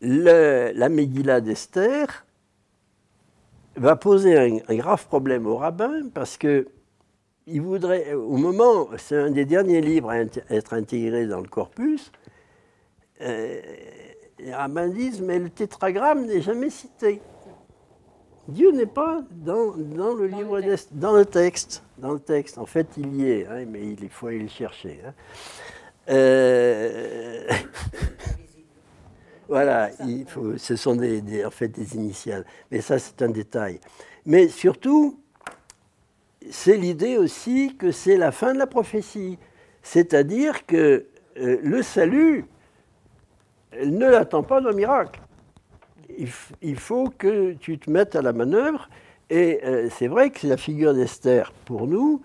la 0.00 0.88
Megillah 0.88 1.40
d'Esther 1.40 2.26
va 3.76 3.96
poser 3.96 4.38
un, 4.38 4.74
grave 4.76 5.06
problème 5.06 5.46
au 5.46 5.56
rabbin 5.56 6.08
parce 6.12 6.36
que 6.36 6.68
il 7.46 7.60
voudrait, 7.60 8.14
au 8.14 8.38
moment, 8.38 8.88
c'est 8.96 9.16
un 9.16 9.30
des 9.30 9.44
derniers 9.44 9.82
livres 9.82 10.08
à 10.10 10.16
être 10.18 10.72
intégré 10.72 11.26
dans 11.26 11.40
le 11.40 11.48
corpus, 11.48 12.10
euh, 13.20 13.60
les 14.38 14.54
rabbins 14.54 14.88
disent, 14.88 15.20
mais 15.20 15.38
le 15.38 15.50
tétragramme 15.50 16.26
n'est 16.26 16.40
jamais 16.40 16.70
cité. 16.70 17.20
Dieu 18.48 18.72
n'est 18.72 18.86
pas 18.86 19.22
dans, 19.30 19.72
le 19.74 20.26
livre 20.26 20.60
dans 20.92 21.12
le 21.12 21.24
texte. 21.24 21.82
Dans 21.96 22.12
le 22.12 22.20
texte, 22.20 22.58
en 22.58 22.66
fait, 22.66 22.88
il 22.96 23.14
y 23.16 23.30
est, 23.30 23.46
hein, 23.46 23.64
mais 23.66 23.86
il 23.86 24.08
faut 24.10 24.26
aller 24.26 24.40
le 24.40 24.48
chercher. 24.48 25.00
Hein. 25.06 25.12
Euh, 26.10 27.48
voilà, 29.48 29.90
il 30.06 30.26
faut, 30.26 30.58
ce 30.58 30.76
sont 30.76 30.96
des, 30.96 31.44
en 31.44 31.50
fait 31.50 31.68
des 31.68 31.94
initiales. 31.94 32.44
Mais 32.70 32.82
ça, 32.82 32.98
c'est 32.98 33.22
un 33.22 33.30
détail. 33.30 33.80
Mais 34.26 34.48
surtout, 34.48 35.18
c'est 36.50 36.76
l'idée 36.76 37.16
aussi 37.16 37.76
que 37.78 37.90
c'est 37.90 38.18
la 38.18 38.30
fin 38.30 38.52
de 38.52 38.58
la 38.58 38.66
prophétie. 38.66 39.38
C'est-à-dire 39.82 40.66
que 40.66 41.06
euh, 41.38 41.58
le 41.62 41.82
salut 41.82 42.44
ne 43.82 44.06
l'attend 44.06 44.42
pas 44.42 44.60
d'un 44.60 44.72
miracle 44.72 45.20
il, 46.62 46.76
faut 46.76 47.10
que 47.16 47.52
tu 47.54 47.78
te 47.78 47.90
mettes 47.90 48.16
à 48.16 48.22
la 48.22 48.32
manœuvre. 48.32 48.88
Et 49.30 49.60
euh, 49.64 49.88
c'est 49.90 50.06
vrai 50.06 50.30
que 50.30 50.46
la 50.46 50.56
figure 50.56 50.94
d'Esther, 50.94 51.52
pour 51.64 51.86
nous, 51.86 52.20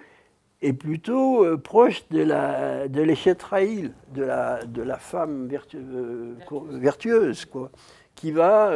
est 0.62 0.74
plutôt 0.74 1.46
euh, 1.46 1.58
proche 1.58 2.04
de 2.10 2.22
la 2.22 2.88
de 2.88 3.04
de 3.04 4.24
la, 4.24 4.66
de 4.66 4.82
la 4.82 4.98
femme 4.98 5.50
euh, 5.76 6.34
vertueuse, 6.72 7.46
quoi, 7.46 7.72
qui 8.16 8.32
va 8.32 8.74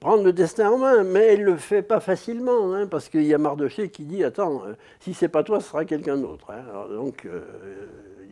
prendre 0.00 0.22
le 0.22 0.32
destin 0.32 0.70
en 0.70 0.78
main. 0.78 1.02
Mais 1.02 1.34
elle 1.34 1.40
ne 1.40 1.46
le 1.46 1.56
fait 1.56 1.82
pas 1.82 2.00
facilement, 2.00 2.72
hein, 2.72 2.86
parce 2.86 3.08
qu'il 3.08 3.24
y 3.24 3.34
a 3.34 3.38
Mardoché 3.38 3.90
qui 3.90 4.04
dit 4.04 4.22
Attends, 4.22 4.62
si 5.00 5.14
c'est 5.14 5.28
pas 5.28 5.42
toi, 5.42 5.60
ce 5.60 5.68
sera 5.68 5.84
quelqu'un 5.84 6.16
d'autre. 6.16 6.52
Hein. 6.52 6.64
donc, 6.90 7.26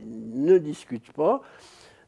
ne 0.07 0.59
discute 0.59 1.13
pas. 1.13 1.43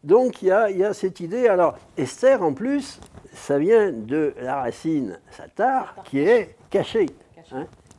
Donc 0.04 0.42
il 0.42 0.48
y, 0.48 0.52
a, 0.52 0.94
cette 0.94 1.20
idée. 1.20 1.48
Alors 1.48 1.76
Esther, 1.96 2.42
en 2.42 2.52
plus, 2.52 3.00
ça 3.32 3.58
vient 3.58 3.92
de 3.92 4.34
la 4.40 4.56
racine 4.56 5.18
satar 5.30 5.96
qui 6.04 6.20
est 6.20 6.56
cachée. 6.70 7.06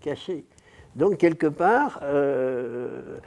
Caché. 0.01 0.33
Hein, 0.33 0.57
Donc 0.95 1.17
quelque 1.17 1.47
part, 1.47 1.99
euh, 2.03 3.17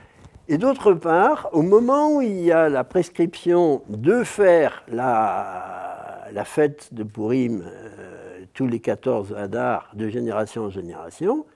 et 0.49 0.59
d'autre 0.59 0.95
part, 0.95 1.49
au 1.53 1.63
moment 1.63 2.17
où 2.17 2.23
il 2.23 2.41
y 2.41 2.53
a 2.53 2.69
la 2.69 2.85
prescription 2.85 3.83
de 3.89 4.25
faire 4.25 4.83
la, 4.89 6.27
la 6.33 6.45
fête 6.45 6.93
de 6.93 7.05
Purim 7.05 7.63
euh, 7.65 8.45
tous 8.55 8.67
les 8.67 8.81
14 8.81 9.35
Hadar 9.35 9.91
de 9.95 10.09
génération 10.09 10.65
en 10.65 10.71
génération, 10.71 11.47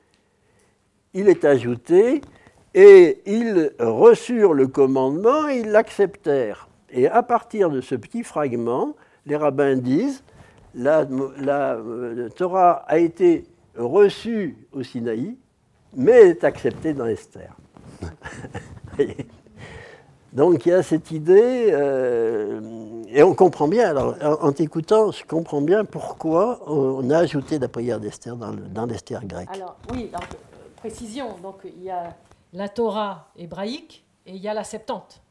il 1.13 1.29
est 1.29 1.45
ajouté 1.45 2.21
et 2.75 3.21
ils 3.27 3.73
reçurent 3.79 4.53
le 4.53 4.67
commandement 4.67 5.49
et 5.49 5.61
ils 5.61 5.71
l'acceptèrent. 5.71 6.69
Et 6.95 7.09
à 7.09 7.23
partir 7.25 7.71
de 7.71 7.81
ce 7.81 7.97
petit 7.97 8.23
fragment, 8.23 8.95
les 9.27 9.37
rabbins 9.37 9.75
disent 9.77 10.23
la, 10.75 11.05
la 11.39 11.75
euh, 11.75 12.29
Torah 12.31 12.85
a 12.87 12.99
été 12.99 13.45
reçue 13.77 14.57
au 14.73 14.85
Sinaï, 14.85 15.37
mais 15.97 16.31
est 16.31 16.45
acceptée 16.45 16.95
dans 16.95 17.07
Esther. 17.07 17.53
Donc 20.33 20.67
il 20.67 20.69
y 20.69 20.73
a 20.73 20.85
cette 20.85 21.11
idée, 21.11 21.69
euh, 21.71 22.61
Et 23.09 23.25
on 23.25 23.35
comprend 23.35 23.67
bien, 23.67 23.91
alors 23.91 24.17
en, 24.43 24.53
t'écoutant, 24.53 25.11
je 25.11 25.25
comprends 25.25 25.63
bien 25.63 25.85
pourquoi 25.85 26.61
on 26.69 27.11
a 27.11 27.19
ajouté 27.19 27.59
la 27.59 27.69
prière 27.69 27.99
d'Esther 27.99 28.37
dans, 28.37 28.87
l'Esther 28.87 29.25
grec. 29.25 29.49
Alors 29.53 29.77
oui, 29.93 30.11
euh, 30.13 30.19
précision, 30.77 31.37
donc 31.43 31.57
il 31.65 31.83
y 31.83 31.91
a 31.91 32.15
la 32.53 32.69
Torah 32.69 33.29
hébraïque 33.37 34.05
et 34.27 34.33
il 34.35 34.43
y 34.43 34.49
a 34.49 34.55
la 34.55 34.65
Septante. 34.65 35.24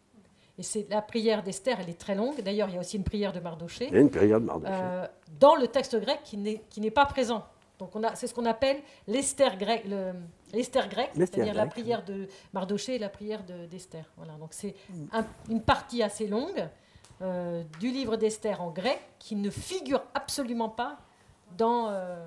Et 0.57 0.63
c'est 0.63 0.87
la 0.89 1.01
prière 1.01 1.41
d'Esther, 1.41 1.79
elle 1.79 1.89
est 1.89 1.99
très 1.99 2.15
longue. 2.15 2.39
D'ailleurs, 2.41 2.69
il 2.69 2.75
y 2.75 2.77
a 2.77 2.81
aussi 2.81 2.97
une 2.97 3.03
prière 3.03 3.33
de 3.33 3.39
Mardoché. 3.39 3.87
Il 3.87 3.93
y 3.93 3.97
a 3.97 4.01
une 4.01 4.11
prière 4.11 4.39
de 4.39 4.45
Mardoché. 4.45 4.73
Euh, 4.73 5.07
dans 5.39 5.55
le 5.55 5.67
texte 5.67 5.99
grec 5.99 6.19
qui 6.23 6.37
n'est 6.37 6.91
pas 6.91 7.05
présent. 7.05 7.43
Donc 7.79 7.91
c'est 8.15 8.27
ce 8.27 8.33
qu'on 8.33 8.45
appelle 8.45 8.77
l'Esther 9.07 9.57
grec, 9.57 9.85
l'Esther 10.53 10.87
grec, 10.87 11.09
c'est-à-dire 11.15 11.53
la 11.53 11.65
prière 11.65 12.05
de 12.05 12.27
Mardoché 12.53 12.95
et 12.95 12.99
la 12.99 13.09
prière 13.09 13.43
d'Esther. 13.69 14.05
voilà, 14.15 14.33
donc 14.33 14.53
c'est 14.53 14.75
une 15.49 15.61
partie 15.61 16.03
assez 16.03 16.27
longue 16.27 16.69
euh, 17.21 17.63
du 17.79 17.89
livre 17.89 18.15
d'Esther 18.15 18.61
en 18.61 18.69
grec 18.69 18.99
qui 19.19 19.35
ne 19.35 19.49
figure 19.49 20.03
absolument 20.13 20.69
pas 20.69 20.97
dans, 21.57 21.89
euh, 21.89 22.25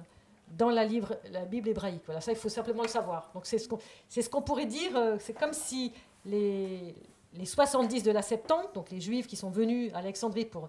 dans 0.57 0.71
la, 0.71 0.85
livre, 0.85 1.17
la 1.31 1.45
Bible 1.45 1.69
hébraïque. 1.69 2.03
Voilà, 2.07 2.21
ça 2.21 2.33
il 2.33 2.39
faut 2.39 2.49
simplement 2.49 2.83
le 2.83 2.89
savoir. 2.89 3.31
Donc 3.33 3.47
c'est 3.47 3.59
ce 3.59 3.69
qu'on 3.69 3.79
ce 4.09 4.29
qu'on 4.29 4.43
pourrait 4.43 4.67
dire, 4.67 5.17
c'est 5.21 5.35
comme 5.35 5.53
si 5.53 5.93
les 6.25 6.95
les 7.37 7.47
70 7.47 8.03
de 8.03 8.11
la 8.11 8.23
Septante, 8.23 8.75
donc 8.75 8.91
les 8.91 9.01
Juifs 9.01 9.27
qui 9.27 9.37
sont 9.37 9.51
venus 9.51 9.93
à 9.95 9.99
Alexandrie 9.99 10.45
pour, 10.45 10.69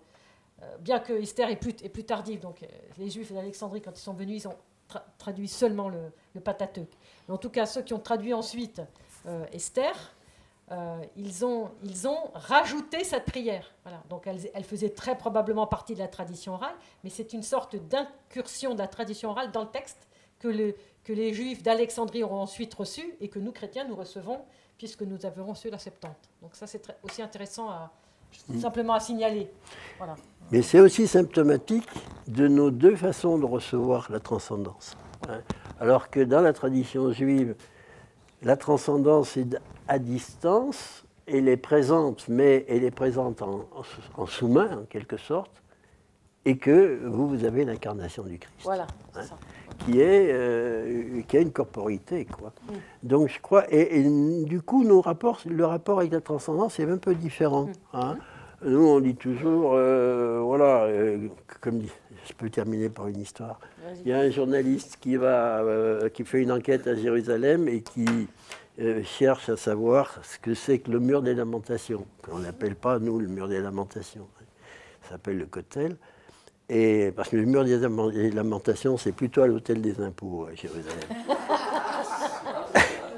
euh, 0.62 0.78
bien 0.80 1.00
que 1.00 1.14
Esther 1.14 1.50
est 1.50 1.56
plus, 1.56 1.74
tardive, 2.04 2.40
donc 2.40 2.64
euh, 2.64 2.68
les 2.98 3.10
Juifs 3.10 3.32
d'Alexandrie 3.32 3.82
quand 3.82 3.98
ils 3.98 4.04
sont 4.04 4.14
venus, 4.14 4.44
ils 4.44 4.48
ont 4.48 4.56
traduit 5.18 5.48
seulement 5.48 5.90
le, 5.90 6.12
le 6.34 6.42
Pentateuque. 6.42 6.94
Mais 7.28 7.34
en 7.34 7.38
tout 7.38 7.50
cas, 7.50 7.66
ceux 7.66 7.82
qui 7.82 7.94
ont 7.94 8.00
traduit 8.00 8.34
ensuite 8.34 8.82
euh, 9.26 9.46
Esther, 9.52 10.14
ils, 11.16 11.46
ont, 11.46 11.70
rajouté 12.34 13.06
cette 13.06 13.24
prière. 13.24 13.74
Donc 14.10 14.28
elle, 14.28 14.64
faisait 14.66 14.90
très 14.90 15.18
probablement 15.18 15.66
partie 15.66 15.94
de 15.94 16.00
la 16.00 16.10
tradition 16.10 16.56
orale, 16.56 16.76
mais 17.06 17.10
c'est 17.10 17.32
une 17.32 17.44
sorte 17.44 17.78
d'incursion 17.78 18.74
de 18.74 18.80
la 18.80 18.88
tradition 18.90 19.30
orale 19.30 19.52
dans 19.54 19.62
le 19.62 19.70
texte 19.70 20.10
que, 20.40 20.76
que 21.06 21.14
les 21.14 21.34
Juifs 21.34 21.64
d'Alexandrie 21.64 22.22
auront 22.22 22.42
ensuite 22.42 22.74
reçu 22.74 23.16
et 23.22 23.30
que 23.30 23.40
nous, 23.40 23.54
chrétiens, 23.54 23.86
nous 23.86 23.96
recevons 23.96 24.42
puisque 24.78 25.02
nous 25.02 25.26
avons 25.26 25.46
reçu 25.46 25.70
la 25.70 25.78
Septante. 25.78 26.30
Donc 26.42 26.52
ça, 26.54 26.68
c'est 26.68 26.82
aussi 27.04 27.22
intéressant 27.22 27.70
à, 27.70 27.92
mm. 28.50 28.60
simplement 28.60 28.94
à 28.94 29.00
signaler. 29.00 29.50
Voilà. 29.98 30.16
Mais 30.52 30.62
c'est 30.62 30.80
aussi 30.80 31.08
symptomatique 31.08 31.88
de 32.28 32.48
nos 32.48 32.72
deux 32.72 32.96
façons 32.96 33.38
de 33.38 33.46
recevoir 33.46 34.12
la 34.12 34.20
transcendance. 34.20 34.96
Hein. 35.28 35.42
Alors 35.80 36.10
que 36.10 36.20
dans 36.20 36.42
la 36.42 36.54
tradition 36.54 37.12
juive, 37.12 37.56
la 38.42 38.56
transcendance 38.56 39.36
est 39.38 39.58
à 39.88 40.00
distance, 40.00 41.04
elle 41.26 41.48
est 41.48 41.58
présente, 41.58 42.28
mais 42.28 42.66
elle 42.70 42.84
est 42.84 42.92
présente 42.92 43.42
en, 43.42 43.66
en 44.16 44.26
sous-main, 44.26 44.80
en 44.80 44.86
quelque 44.86 45.18
sorte, 45.18 45.52
et 46.46 46.58
que 46.58 47.02
vous, 47.06 47.28
vous 47.28 47.44
avez 47.44 47.66
l'incarnation 47.66 48.24
du 48.24 48.40
Christ. 48.40 48.64
Voilà, 48.64 48.88
hein. 49.16 49.24
ça 49.24 49.38
qui, 49.80 50.00
est, 50.02 50.30
euh, 50.32 51.22
qui 51.28 51.38
a 51.38 51.42
une 51.42 51.52
corporité. 51.52 52.26
Quoi. 52.26 52.54
Mm. 52.68 52.74
Donc 53.04 53.30
je 53.30 53.40
crois, 53.40 53.66
et, 53.74 54.04
du 54.44 54.62
coup, 54.62 54.84
nos 54.84 55.02
rapports, 55.02 55.40
le 55.46 55.66
rapport 55.66 56.00
avec 56.00 56.12
la 56.12 56.22
transcendance 56.22 56.80
est 56.80 56.90
un 56.90 56.98
peu 56.98 57.16
différent. 57.16 57.66
Mm. 57.66 57.72
Hein. 57.94 58.18
Nous, 58.66 58.86
on 58.86 59.00
dit 59.00 59.16
toujours, 59.16 59.74
euh, 59.76 60.40
voilà, 60.44 60.86
euh, 60.86 61.28
comme 61.62 61.80
dit, 61.80 61.92
je 62.28 62.34
peux 62.34 62.50
terminer 62.50 62.90
par 62.90 63.08
une 63.08 63.20
histoire. 63.20 63.60
Il 64.04 64.10
y 64.10 64.14
a 64.14 64.20
un 64.20 64.32
journaliste 64.32 64.98
qui, 65.00 65.16
va, 65.16 65.64
qui 66.14 66.26
fait 66.26 66.42
une 66.42 66.52
enquête 66.52 66.88
à 66.88 66.96
Jérusalem 66.96 67.68
et 67.68 67.82
qui 67.82 68.28
cherche 69.04 69.48
à 69.50 69.58
savoir 69.58 70.20
ce 70.24 70.40
que 70.40 70.54
c'est 70.54 70.80
que 70.80 70.92
le 70.92 71.00
mur 71.00 71.22
des 71.22 71.36
lamentations, 71.36 72.06
qu'on 72.24 72.40
n'appelle 72.40 72.76
pas, 72.76 73.00
nous, 73.00 73.20
le 73.20 73.28
mur 73.28 73.48
des 73.48 73.62
lamentations. 73.62 74.28
Ça 75.04 75.12
s'appelle 75.12 75.38
le 75.38 75.46
Kotel. 75.46 75.96
Et 76.70 77.14
parce 77.16 77.30
que 77.30 77.38
le 77.38 77.46
mur 77.46 77.64
des 77.64 78.32
lamentations, 78.32 78.98
c'est 78.98 79.14
plutôt 79.14 79.42
à 79.42 79.48
l'hôtel 79.48 79.82
des 79.82 80.02
impôts 80.02 80.48
à 80.52 80.54
Jérusalem. 80.54 81.00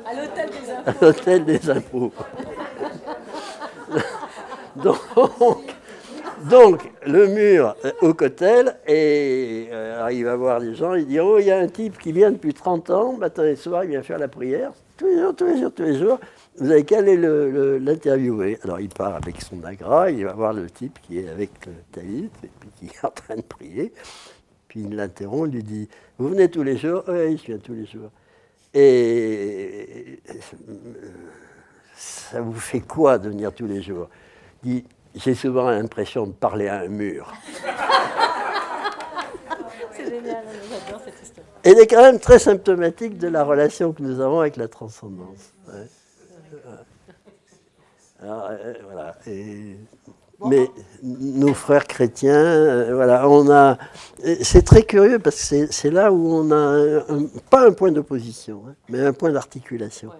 à 0.05 0.13
l'hôtel 0.13 0.49
des 0.51 0.69
impôts. 0.71 0.89
À 0.89 1.05
l'hôtel 1.05 1.45
des 1.45 1.69
impôts. 1.69 2.13
donc, 4.75 4.99
donc, 6.49 6.91
le 7.05 7.27
mur 7.27 7.75
euh, 7.83 7.91
au 8.01 8.13
cotel, 8.13 8.77
et 8.87 9.67
euh, 9.71 10.07
il 10.11 10.23
va 10.23 10.35
voir 10.35 10.59
les 10.59 10.73
gens, 10.75 10.93
il 10.93 11.05
dit 11.05 11.19
Oh, 11.19 11.37
il 11.39 11.47
y 11.47 11.51
a 11.51 11.57
un 11.57 11.67
type 11.67 11.97
qui 11.97 12.11
vient 12.11 12.31
depuis 12.31 12.53
30 12.53 12.89
ans, 12.91 13.13
matin 13.13 13.45
et 13.45 13.55
soir, 13.55 13.83
il 13.83 13.89
vient 13.89 14.03
faire 14.03 14.19
la 14.19 14.27
prière, 14.27 14.71
tous 14.95 15.07
les 15.07 15.19
jours, 15.19 15.35
tous 15.35 15.45
les 15.45 15.59
jours, 15.59 15.71
tous 15.75 15.83
les 15.83 15.97
jours. 15.97 16.19
Vous 16.59 16.71
avez 16.71 16.83
qu'à 16.83 16.97
aller 16.97 17.15
l'interviewer. 17.79 18.59
Alors 18.63 18.81
il 18.81 18.89
part 18.89 19.15
avec 19.15 19.41
son 19.41 19.63
agra, 19.63 20.11
il 20.11 20.25
va 20.25 20.33
voir 20.33 20.51
le 20.51 20.69
type 20.69 20.99
qui 21.01 21.19
est 21.19 21.29
avec 21.29 21.51
le 21.65 21.71
talit, 21.91 22.29
et 22.43 22.49
puis 22.59 22.69
qui 22.75 22.85
est 22.87 23.05
en 23.05 23.11
train 23.11 23.37
de 23.37 23.41
prier. 23.41 23.93
Puis 24.67 24.81
il 24.81 24.95
l'interrompt, 24.95 25.47
il 25.47 25.55
lui 25.55 25.63
dit 25.63 25.87
Vous 26.17 26.27
venez 26.27 26.51
tous 26.51 26.63
les 26.63 26.77
jours? 26.77 27.03
Oui, 27.07 27.37
je 27.37 27.45
viens 27.45 27.57
tous 27.59 27.73
les 27.73 27.85
jours. 27.85 28.11
Et 28.73 30.19
ça 31.95 32.41
vous 32.41 32.59
fait 32.59 32.81
quoi 32.81 33.17
de 33.17 33.29
venir 33.29 33.53
tous 33.53 33.65
les 33.65 33.81
jours? 33.81 34.09
Il 34.63 34.69
dit 34.69 34.85
J'ai 35.15 35.35
souvent 35.35 35.69
l'impression 35.69 36.27
de 36.27 36.33
parler 36.33 36.67
à 36.67 36.79
un 36.81 36.89
mur. 36.89 37.33
C'est 39.93 40.09
génial, 40.09 40.43
j'adore 40.69 41.01
cette 41.05 41.21
histoire. 41.23 41.47
Elle 41.63 41.79
est 41.79 41.87
quand 41.87 42.01
même 42.01 42.19
très 42.19 42.39
symptomatique 42.39 43.17
de 43.17 43.29
la 43.29 43.45
relation 43.45 43.93
que 43.93 44.03
nous 44.03 44.19
avons 44.19 44.41
avec 44.41 44.57
la 44.57 44.67
transcendance. 44.67 45.53
Euh, 48.21 48.73
voilà. 48.83 49.15
mais 50.45 50.69
nos 51.03 51.53
frères 51.53 51.85
chrétiens, 51.85 52.33
euh, 52.33 52.93
voilà, 52.93 53.29
on 53.29 53.49
a. 53.49 53.77
C'est 54.41 54.63
très 54.63 54.83
curieux 54.83 55.19
parce 55.19 55.49
que 55.49 55.71
c'est 55.71 55.91
là 55.91 56.11
où 56.11 56.27
on 56.27 56.51
a 56.51 57.03
pas 57.49 57.67
un 57.67 57.71
point 57.71 57.91
d'opposition, 57.91 58.63
hein, 58.67 58.75
mais 58.89 58.99
un 59.01 59.13
point 59.13 59.31
d'articulation. 59.31 60.11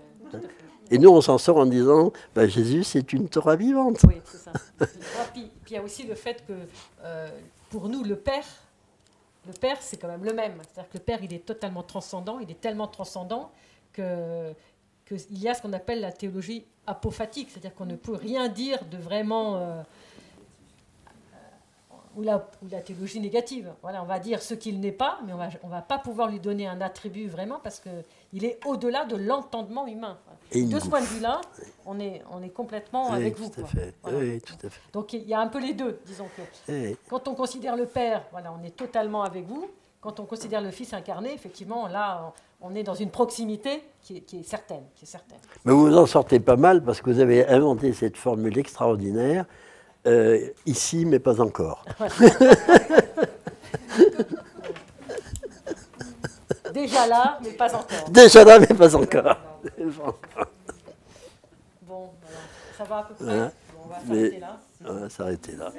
Et 0.91 0.97
nous, 0.97 1.09
on 1.09 1.21
s'en 1.21 1.37
sort 1.37 1.57
en 1.57 1.65
disant 1.65 2.11
bah, 2.33 2.47
Jésus, 2.47 2.83
c'est 2.83 3.13
une 3.13 3.29
Torah 3.29 3.55
vivante. 3.55 3.99
Oui, 4.07 4.21
c'est 4.25 4.37
ça. 4.37 4.51
puis 5.33 5.51
il 5.67 5.73
y 5.73 5.77
a 5.77 5.83
aussi 5.83 6.03
le 6.03 6.15
fait 6.15 6.43
que 6.47 6.53
euh, 7.03 7.29
pour 7.69 7.89
nous, 7.89 8.03
le 8.03 8.15
Père, 8.15 8.45
le 9.45 9.53
Père, 9.53 9.77
c'est 9.81 9.97
quand 9.97 10.07
même 10.07 10.23
le 10.23 10.33
même. 10.33 10.53
C'est-à-dire 10.63 10.89
que 10.89 10.97
le 10.97 11.03
Père, 11.03 11.19
il 11.21 11.33
est 11.33 11.45
totalement 11.45 11.83
transcendant, 11.83 12.39
il 12.39 12.49
est 12.49 12.59
tellement 12.59 12.87
transcendant 12.87 13.51
que 13.93 14.53
qu'il 15.09 15.39
y 15.39 15.47
a 15.49 15.53
ce 15.53 15.61
qu'on 15.61 15.73
appelle 15.73 16.01
la 16.01 16.11
théologie 16.11 16.65
apophatique, 16.87 17.49
c'est-à-dire 17.51 17.73
qu'on 17.73 17.85
ne 17.85 17.95
peut 17.95 18.15
rien 18.15 18.47
dire 18.47 18.85
de 18.85 18.97
vraiment... 18.97 19.57
Euh, 19.57 19.81
ou, 22.15 22.23
la, 22.23 22.49
la, 22.71 22.81
théologie 22.81 23.19
négative. 23.19 23.71
Voilà, 23.81 24.01
on 24.01 24.05
va 24.05 24.19
dire 24.19 24.41
ce 24.41 24.53
qu'il 24.53 24.79
n'est 24.79 24.91
pas, 24.91 25.19
mais 25.25 25.33
on 25.33 25.37
va, 25.37 25.49
on 25.63 25.67
va 25.67 25.81
pas 25.81 25.99
pouvoir 25.99 26.29
lui 26.29 26.39
donner 26.39 26.67
un 26.67 26.81
attribut 26.81 27.27
vraiment 27.27 27.59
parce 27.63 27.79
qu'il 27.79 28.45
est 28.45 28.59
au-delà 28.65 29.05
de 29.05 29.15
l'entendement 29.15 29.85
humain. 29.87 30.17
Et 30.51 30.63
de 30.63 30.79
ce 30.79 30.87
point 30.87 31.01
de 31.01 31.05
vue-là, 31.05 31.41
on 31.85 31.99
est, 31.99 32.23
on 32.31 32.41
est 32.41 32.49
complètement 32.49 33.11
avec 33.11 33.37
vous. 33.37 33.51
Oui, 34.05 34.41
tout 34.41 34.65
à 34.65 34.69
fait. 34.69 34.81
Donc 34.91 35.13
il 35.13 35.27
y 35.27 35.33
a 35.33 35.39
un 35.39 35.47
peu 35.47 35.59
les 35.59 35.73
deux, 35.73 35.99
disons 36.05 36.27
que. 36.35 36.95
Quand 37.09 37.27
on 37.27 37.35
considère 37.35 37.75
le 37.75 37.85
Père, 37.85 38.25
voilà, 38.31 38.51
on 38.59 38.63
est 38.63 38.75
totalement 38.75 39.23
avec 39.23 39.45
vous. 39.45 39.69
Quand 40.01 40.19
on 40.19 40.25
considère 40.25 40.61
le 40.61 40.71
Fils 40.71 40.93
incarné, 40.93 41.33
effectivement, 41.33 41.87
là, 41.87 42.33
on 42.61 42.75
est 42.75 42.83
dans 42.83 42.95
une 42.95 43.09
proximité 43.09 43.83
qui 44.01 44.17
est, 44.17 44.43
certaine, 44.43 44.83
qui 44.95 45.05
est 45.05 45.07
certaine. 45.07 45.39
Mais 45.65 45.71
vous 45.73 45.95
en 45.95 46.05
sortez 46.05 46.39
pas 46.39 46.55
mal 46.57 46.83
parce 46.83 47.01
que 47.01 47.09
vous 47.09 47.19
avez 47.19 47.47
inventé 47.47 47.93
cette 47.93 48.17
formule 48.17 48.57
extraordinaire, 48.57 49.45
euh, 50.07 50.49
ici 50.65 51.05
mais 51.05 51.19
pas 51.19 51.39
encore. 51.41 51.85
Déjà 56.73 57.07
là, 57.07 57.39
mais 57.43 57.51
pas 57.51 57.73
encore. 57.75 58.09
Déjà 58.09 58.43
là, 58.43 58.59
mais 58.59 58.67
pas 58.67 58.95
encore. 58.95 59.37
bon, 61.81 62.09
ça 62.77 62.83
va 62.83 62.97
à 62.99 63.03
peu 63.03 63.13
près. 63.15 63.51
on 63.75 63.87
va 63.87 63.99
s'arrêter 63.99 64.39
là. 64.39 64.59
On 64.85 64.93
va 64.93 65.09
s'arrêter 65.09 65.55
là. 65.55 65.71